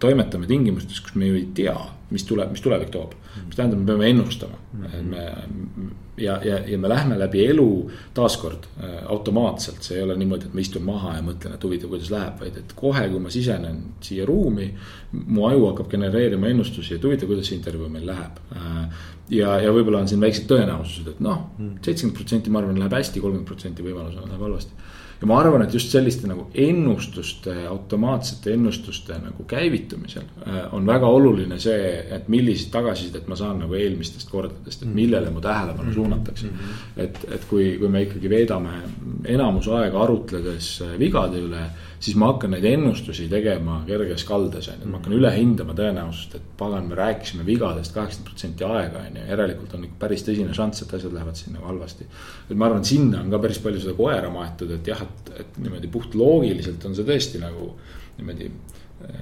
[0.00, 1.76] toimetame tingimustes, kus me ju ei tea,
[2.10, 3.16] mis tuleb, mis tulevik toob.
[3.46, 5.02] mis tähendab, me peame ennustama mm, -hmm.
[5.02, 5.90] me
[6.20, 10.54] ja, ja, ja me lähme läbi elu taaskord äh, automaatselt, see ei ole niimoodi, et
[10.54, 13.80] ma istun maha ja mõtlen, et huvitav, kuidas läheb, vaid et kohe, kui ma sisenen
[14.04, 14.70] siia ruumi.
[15.12, 18.38] mu aju hakkab genereerima ennustusi, et huvitav, kuidas see intervjuu meil läheb.
[18.56, 21.80] Äh, ja, ja võib-olla on siin väiksed tõenäosused, et noh, mm.
[21.84, 24.88] seitsekümmend protsenti, ma arvan, läheb hästi, kolmkümmend protsenti võimalusena läheb halvasti
[25.20, 31.08] ja ma arvan, et just selliste nagu ennustuste, automaatsete ennustuste nagu käivitumisel äh, on väga
[31.12, 34.96] oluline see, et millist tagasisidet ma saan nagu eelmistest kordadest, et mm.
[34.96, 36.80] millele mu tähelepanu suunatakse mm.
[37.04, 38.80] et, et kui, kui me ikkagi veedame
[39.28, 41.68] enamus aega arutledes äh, vigade üle
[42.00, 46.38] siis ma hakkan neid ennustusi tegema kerges kaldes, on ju, ma hakkan üle hindama tõenäosust,
[46.38, 50.56] et pagan, me rääkisime vigadest kaheksakümmend protsenti aega, on ju, järelikult on ikka päris tõsine
[50.56, 52.08] šanss, et asjad lähevad siin nagu halvasti.
[52.48, 55.60] et ma arvan, sinna on ka päris palju seda koera maetud, et jah, et, et
[55.60, 57.74] niimoodi puht loogiliselt on see tõesti nagu
[58.18, 58.50] niimoodi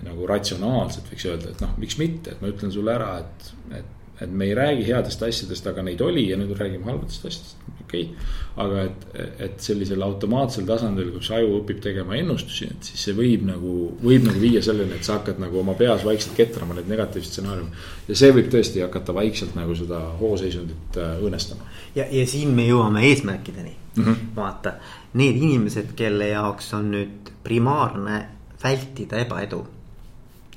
[0.07, 3.98] nagu ratsionaalselt võiks öelda, et noh, miks mitte, et ma ütlen sulle ära, et, et
[4.21, 8.03] et me ei räägi headest asjadest, aga neid oli ja nüüd räägime halbadest asjadest, okei
[8.09, 8.27] okay..
[8.65, 9.05] aga et,
[9.47, 14.27] et sellisel automaatsel tasandil, kus aju õpib tegema ennustusi, et siis see võib nagu, võib
[14.27, 17.87] nagu viia selleni, et sa hakkad nagu oma peas vaikselt ketrama neid negatiivseid stsenaariume.
[18.09, 21.71] ja see võib tõesti hakata vaikselt nagu seda hooseisundit äh, õõnestama.
[21.95, 24.35] ja, ja siin me jõuame eesmärkideni mm, -hmm.
[24.37, 24.79] vaata,
[25.15, 28.23] need inimesed, kelle jaoks on nüüd primaarne
[28.63, 29.63] vältida ebaedu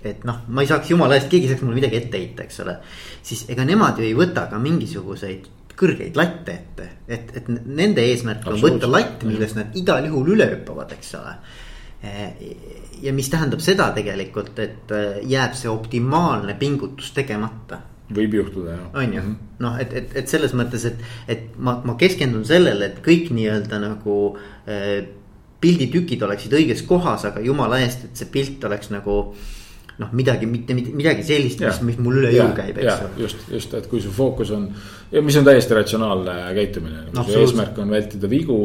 [0.05, 2.61] et noh, ma ei saaks jumala eest, keegi ei saaks mulle midagi ette heita, eks
[2.63, 2.77] ole.
[3.23, 5.49] siis ega nemad ju ei võta ka mingisuguseid
[5.81, 10.47] kõrgeid latte ette, et, et nende eesmärk on võtta latt, millest nad igal juhul üle
[10.53, 11.35] hüppavad, eks ole.
[13.01, 18.87] ja mis tähendab seda tegelikult, et äh, jääb see optimaalne pingutus tegemata võib juhtuda jah.
[18.97, 19.35] on ju, mhm.
[19.63, 20.99] noh, et, et, et selles mõttes, et,
[21.31, 24.17] et ma, ma keskendun sellele, et kõik nii-öelda nagu
[24.65, 25.05] äh,
[25.61, 29.60] pilditükid oleksid õiges kohas, aga jumala eest, et see pilt oleks nagu äh,
[29.99, 33.11] noh, midagi, mitte midagi sellist, mis, mis mul üle jõu käib, eks ole.
[33.25, 34.69] just, just, et kui su fookus on
[35.11, 38.59] ja mis on täiesti ratsionaalne käitumine, kui su eesmärk on vältida vigu,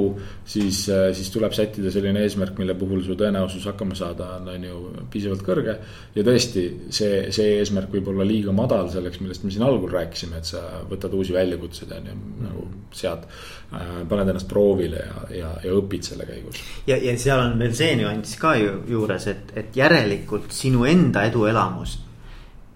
[0.47, 4.79] siis, siis tuleb sättida selline eesmärk, mille puhul su tõenäosus hakkama saada on, on ju
[5.13, 5.77] piisavalt kõrge.
[6.15, 10.41] ja tõesti, see, see eesmärk võib olla liiga madal selleks, millest me siin algul rääkisime,
[10.41, 12.17] et sa võtad uusi väljakutseid, on ju,
[12.47, 14.01] nagu sead äh,.
[14.09, 16.63] paned ennast proovile ja, ja, ja õpid selle käigus.
[16.87, 21.27] ja, ja seal on veel see nüanss ka ju juures, et, et järelikult sinu enda
[21.27, 22.06] eduelamust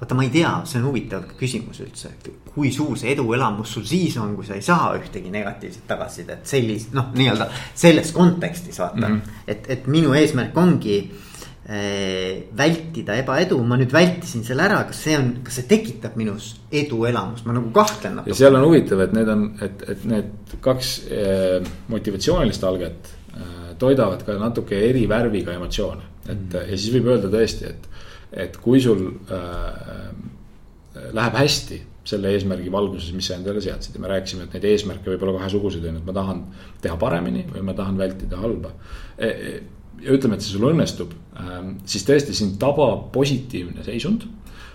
[0.01, 2.14] vaata, ma ei tea, see on huvitav küsimus üldse,
[2.51, 6.94] kui suur see eduelamus sul siis on, kui sa ei saa ühtegi negatiivset tagasisidet sellist,
[6.96, 9.18] noh, nii-öelda selles kontekstis vaata mm.
[9.18, 9.42] -hmm.
[9.46, 15.18] et, et minu eesmärk ongi äh, vältida ebaedu, ma nüüd vältisin selle ära, kas see
[15.20, 18.32] on, kas see tekitab minus eduelamust, ma nagu kahtlen natuke.
[18.32, 23.76] ja seal on huvitav, et need on, et, et need kaks äh, motivatsioonilist alget äh,
[23.78, 27.90] toidavad ka natuke eri värviga emotsioone, et mm ja siis võib öelda tõesti, et
[28.32, 30.10] et kui sul äh,
[31.14, 35.12] läheb hästi selle eesmärgi valguses, mis sa endale seadsid ja me rääkisime, et neid eesmärke
[35.12, 36.40] võib olla kahesuguseid, on ju, et ma tahan
[36.82, 38.72] teha paremini või ma tahan vältida halba
[39.18, 39.28] e.
[39.28, 39.52] e
[40.00, 44.28] ja ütleme, et see sul õnnestub, ähm, siis tõesti sind tabab positiivne seisund.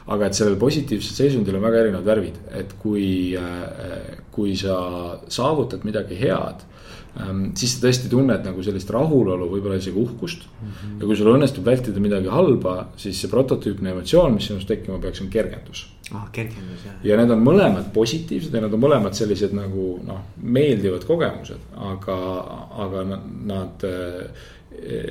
[0.06, 4.76] aga et sellel positiivsel seisundil on väga erinevad värvid, et kui, äh, kui sa
[5.34, 6.62] saavutad midagi head
[7.56, 10.72] siis sa tõesti tunned nagu sellist rahulolu, võib-olla isegi uhkust mm.
[10.72, 10.96] -hmm.
[11.00, 15.22] ja kui sul õnnestub vältida midagi halba, siis see prototüüpne emotsioon, mis sinust tekkima peaks,
[15.22, 15.86] on kergendus.
[16.12, 16.98] ah, kergendus jah.
[17.04, 22.20] ja need on mõlemad positiivsed ja nad on mõlemad sellised nagu noh, meeldivad kogemused, aga,
[22.86, 23.06] aga
[23.46, 23.88] nad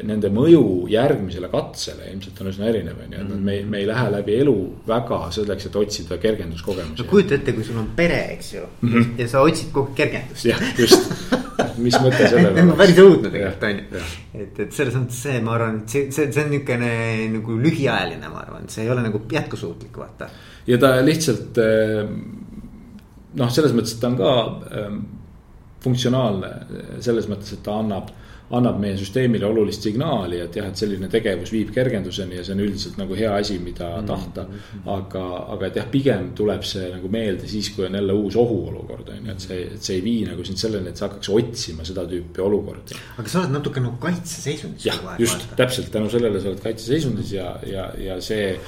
[0.06, 0.62] nende mõju
[0.92, 4.56] järgmisele katsele ilmselt on üsna erinev, on ju, et me, me ei lähe läbi elu
[4.86, 7.00] väga selleks, et otsida kergenduskogemusi.
[7.02, 9.08] no kujuta ette, kui sul on pere, eks ju mm, -hmm.
[9.18, 10.44] ja sa otsid kogu aeg kergendust.
[10.46, 11.10] jah, just
[11.82, 12.72] mis mõte sellel on?
[12.78, 14.04] päris õudne tegelikult on ju,
[14.44, 16.92] et, et selles mõttes see, ma arvan, et see, see, see on niisugune
[17.36, 20.30] nagu lühiajaline, ma arvan, see ei ole nagu jätkusuutlik, vaata.
[20.70, 22.02] ja ta lihtsalt eh,
[23.40, 24.34] noh, selles mõttes, et ta on ka
[24.80, 25.00] ähm,
[25.84, 26.52] funktsionaalne
[27.04, 28.12] selles mõttes, et ta annab
[28.52, 32.60] annab meie süsteemile olulist signaali, et jah, et selline tegevus viib kergenduseni ja see on
[32.66, 34.06] üldiselt nagu hea asi, mida mm -hmm.
[34.06, 34.46] tahta.
[34.96, 35.24] aga,
[35.54, 39.26] aga et jah, pigem tuleb see nagu meelde siis, kui on jälle uus ohuolukord on
[39.26, 42.04] ju, et see, et see ei vii nagu sind selleni, et sa hakkaks otsima seda
[42.04, 42.94] tüüpi olukordi.
[43.18, 44.86] aga sa oled natuke nagu kaitseseisundis.
[44.86, 48.58] jah, just, täpselt tänu sellele sa oled kaitseseisundis ja, ja, ja see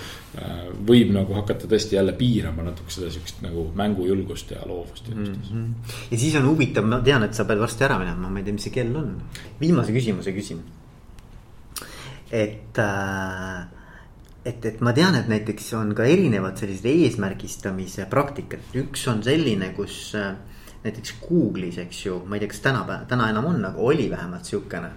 [0.86, 5.24] võib nagu hakata tõesti jälle piirama natuke seda siukest nagu mängujulgust ja loovust mm.
[5.24, 5.94] -hmm.
[6.10, 8.56] ja siis on huvitav, ma tean, et sa pead varsti ära minema, ma ei tea,
[8.56, 9.14] mis see kell on.
[9.60, 10.60] viimase küsimuse küsin.
[12.30, 13.66] et äh,
[14.44, 19.72] et, et ma tean, et näiteks on ka erinevad sellised eesmärgistamise praktikad, üks on selline,
[19.74, 20.34] kus äh,
[20.84, 24.44] näiteks Google'is, eks ju, ma ei tea, kas tänapäeval, täna enam on, aga oli vähemalt
[24.44, 24.90] sihukene.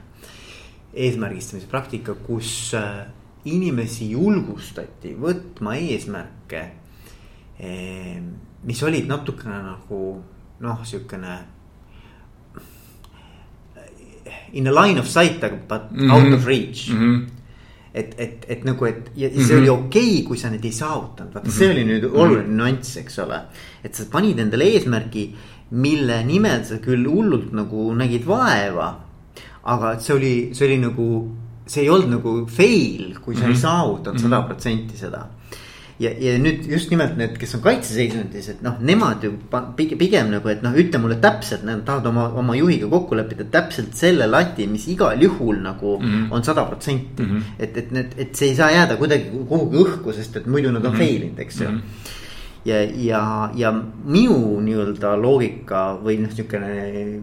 [0.93, 3.05] eesmärgistamise praktika, kus äh,
[3.45, 6.63] inimesi julgustati võtma eesmärke.
[7.59, 8.19] Eh,
[8.63, 10.01] mis olid natukene nagu
[10.59, 11.39] noh, sihukene.
[14.53, 16.11] In a line of sight but mm -hmm.
[16.11, 16.99] out of reach mm.
[16.99, 17.39] -hmm
[17.93, 19.57] et, et, et nagu, et ja see mm -hmm.
[19.57, 21.57] oli okei okay,, kui sa neid ei saavutanud, vaata mm -hmm.
[21.57, 22.61] see oli nüüd oluline mm -hmm.
[22.61, 23.41] nüanss, eks ole.
[23.83, 25.35] et sa panid endale eesmärgi,
[25.71, 28.99] mille nimel sa küll hullult nagu nägid vaeva.
[29.63, 31.29] aga et see oli, see oli nagu
[31.69, 33.49] see ei olnud nagu fail, kui sa mm -hmm.
[33.49, 33.61] ei mhm.
[33.61, 34.23] saavutanud mhm.
[34.23, 35.27] sada protsenti seda.
[35.99, 39.33] ja, ja nüüd just nimelt need, kes on kaitseseisundis, et noh, nemad ju
[39.75, 43.43] pigem, pigem nagu, et noh, ütle mulle täpselt, nad tahavad oma, oma juhiga kokku leppida
[43.43, 46.31] täpselt selle lati, mis igal juhul nagu mm -hmm.
[46.31, 47.23] on sada protsenti.
[47.23, 47.41] Mhm.
[47.59, 50.85] et, et need, et see ei saa jääda kuidagi kuhugi õhku, sest et muidu nad
[50.85, 51.05] on mm -hmm.
[51.05, 51.75] fail inud, eks ju mm.
[51.75, 52.17] -hmm
[52.65, 53.71] ja, ja, ja
[54.05, 57.21] minu nii-öelda loogika või noh, niisugune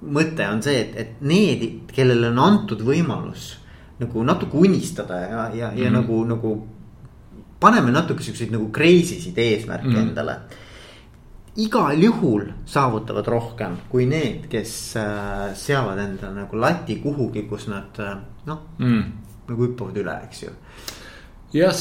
[0.00, 3.56] mõte on see, et, et need, kellele on antud võimalus
[4.00, 5.92] nagu natuke unistada ja, ja, ja mm -hmm.
[5.92, 6.68] nagu, nagu.
[7.60, 10.08] paneme natuke siukseid nagu crazy sid eesmärke mm -hmm.
[10.08, 10.36] endale.
[11.56, 17.98] igal juhul saavutavad rohkem kui need, kes äh, seavad endale nagu lati kuhugi, kus nad
[17.98, 19.04] äh, noh mm -hmm.
[19.48, 20.50] nagu hüppavad üle, eks ju.
[21.52, 21.74] jah,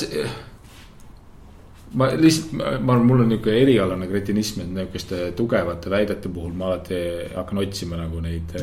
[1.98, 6.70] ma lihtsalt, ma arvan, mul on nihuke erialane kretinism, et nihukeste tugevate väidete puhul ma
[6.70, 7.00] alati
[7.34, 8.54] hakkan otsima nagu neid.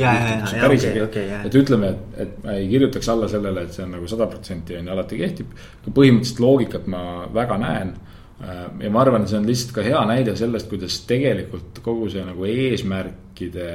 [1.02, 4.10] Okay, okay, et ütleme, et, et ma ei kirjutaks alla sellele, et see on nagu
[4.10, 5.56] sada protsenti on ju alati kehtib.
[5.86, 7.02] põhimõtteliselt loogikat ma
[7.34, 7.94] väga näen.
[8.36, 12.10] Äh, ja ma arvan, et see on lihtsalt ka hea näide sellest, kuidas tegelikult kogu
[12.12, 13.70] see nagu eesmärkide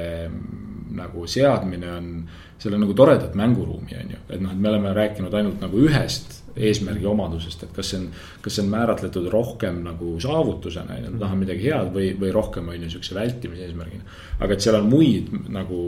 [0.96, 2.14] nagu seadmine on.
[2.62, 5.80] seal on nagu toredat mänguruumi, on ju, et noh, et me oleme rääkinud ainult nagu
[5.82, 8.08] ühest eesmärgi omadusest, et kas see on,
[8.44, 12.84] kas see on määratletud rohkem nagu saavutusena, ma tahan midagi head või, või rohkem on
[12.84, 14.18] ju sihukese vältimise eesmärgina.
[14.40, 15.80] aga et seal on muid nagu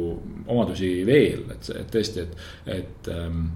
[0.46, 2.48] omadusi veel, et, et tõesti, et,
[2.78, 3.46] et ähm,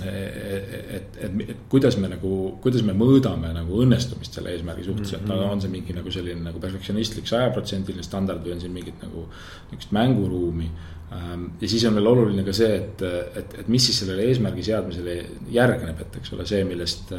[0.00, 2.30] et, et, et kuidas me nagu,
[2.64, 6.40] kuidas me mõõdame nagu õnnestumist selle eesmärgi suhtes, et no on see mingi nagu selline
[6.46, 10.70] nagu perfektsionistlik sajaprotsendiline standard või on siin mingit nagu niisugust mänguruumi.
[11.12, 13.02] Ähm, ja siis on veel oluline ka see, et,
[13.36, 15.18] et, et mis siis sellele eesmärgi seadmisele
[15.52, 17.12] järgneb, et eks ole, see, millest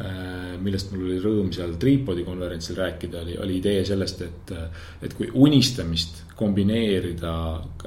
[0.00, 4.52] Äh, millest mul oli rõõm seal Tripodi konverentsil rääkida, oli, oli idee sellest, et,
[5.04, 7.32] et kui unistamist kombineerida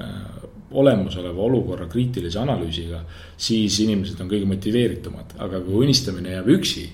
[0.04, 0.12] äh,
[0.78, 3.00] olemasoleva olukorra kriitilise analüüsiga,
[3.34, 6.86] siis inimesed on kõige motiveeritumad, aga kui unistamine jääb üksi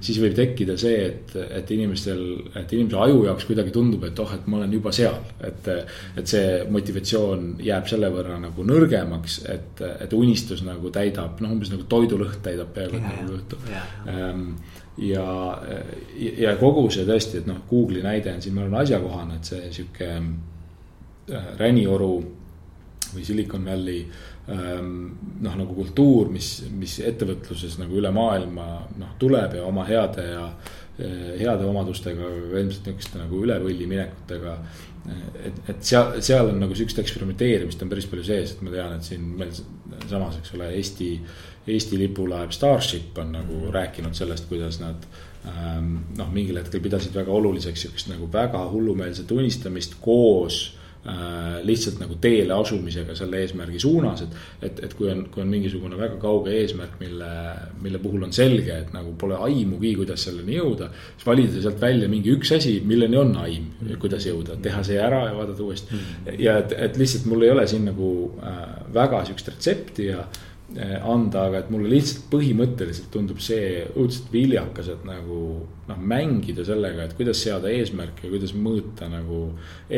[0.00, 2.22] siis võib tekkida see, et, et inimestel,
[2.58, 5.20] et inimese aju jaoks kuidagi tundub, et oh, et ma olen juba seal.
[5.46, 5.70] et,
[6.18, 11.70] et see motivatsioon jääb selle võrra nagu nõrgemaks, et, et unistus nagu täidab, noh, umbes
[11.70, 13.60] nagu toidulõhn täidab peaaegu nagu õhtu.
[14.10, 14.44] Ähm,
[14.98, 15.26] ja,
[16.18, 19.72] ja kogu see tõesti, et noh, Google'i näide on siin, ma arvan, asjakohane, et see
[19.78, 22.12] sihuke äh, rännioru
[23.14, 24.04] või Silicon Valley
[24.50, 28.66] noh, nagu kultuur, mis, mis ettevõtluses nagu üle maailma
[28.98, 30.46] noh, tuleb ja oma heade ja
[30.98, 34.56] eh, heade omadustega, aga ilmselt niisuguste nagu üle võlli minekutega.
[35.44, 38.96] et, et seal, seal on nagu sihukest eksperimenteerimist on päris palju sees, et ma tean,
[38.98, 39.54] et siin meil
[40.10, 41.12] samas, eks ole, Eesti,
[41.70, 43.72] Eesti lipulaev Starship on nagu mm.
[43.76, 45.06] rääkinud sellest, kuidas nad
[45.46, 50.79] ähm, noh, mingil hetkel pidasid väga oluliseks sihukest nagu väga hullumeelset unistamist koos
[51.64, 54.34] lihtsalt nagu teele asumisega selle eesmärgi suunas, et.
[54.62, 57.30] et, et kui on, kui on mingisugune väga kauge eesmärk, mille,
[57.80, 60.90] mille puhul on selge, et nagu pole aimugi, kuidas selleni jõuda.
[61.14, 63.70] siis valida sealt välja mingi üks asi, milleni on aim,
[64.02, 65.96] kuidas jõuda, teha see ära ja vaadata uuesti.
[65.96, 66.36] Mm.
[66.38, 68.12] ja et, et lihtsalt mul ei ole siin nagu
[68.44, 68.62] äh,
[68.94, 70.26] väga sihukest retsepti ja
[70.78, 75.40] anda, aga et mulle lihtsalt põhimõtteliselt tundub see õudselt viljakas, et nagu
[75.90, 79.40] noh, mängida sellega, et kuidas seada eesmärke ja kuidas mõõta nagu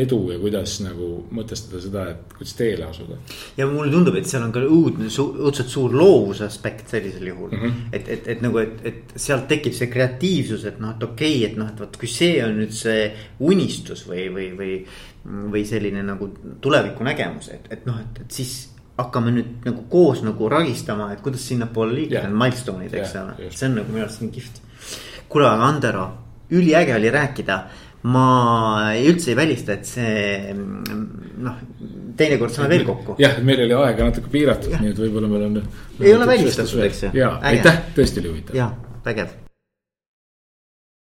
[0.02, 3.18] edu ja kuidas nagu mõtestada seda, et kuidas teele asuda.
[3.58, 7.62] ja mulle tundub, et seal on ka õudne, õudselt suur loovuse aspekt sellisel juhul mm.
[7.62, 7.86] -hmm.
[7.92, 11.50] et, et, et nagu, et, et sealt tekib see kreatiivsus, et noh, et okei okay,,
[11.50, 13.10] et noh, et vot kui see on nüüd see
[13.40, 14.76] unistus või, või, või.
[15.22, 16.26] või selline nagu
[16.60, 18.71] tuleviku nägemus, et, et noh, et, et siis
[19.02, 23.68] hakkame nüüd nagu koos nagu ragistama, et kuidas sinnapoole liikuda, need milstone'id, eks ole, see
[23.68, 24.60] on nagu minu arust nii kihvt.
[25.32, 26.06] kuule, aga Andero,
[26.50, 27.62] üliäge oli rääkida.
[28.02, 31.60] ma üldse ei välista, et see noh,
[32.18, 33.14] teinekord saame veel kokku.
[33.22, 35.62] jah, meil oli aega natuke piiratud, nii et võib-olla meil on.
[36.00, 37.14] ei ole välistatud, eks ju.
[37.22, 38.58] ja, aitäh, tõesti oli huvitav.
[38.58, 38.72] ja,
[39.06, 39.41] vägev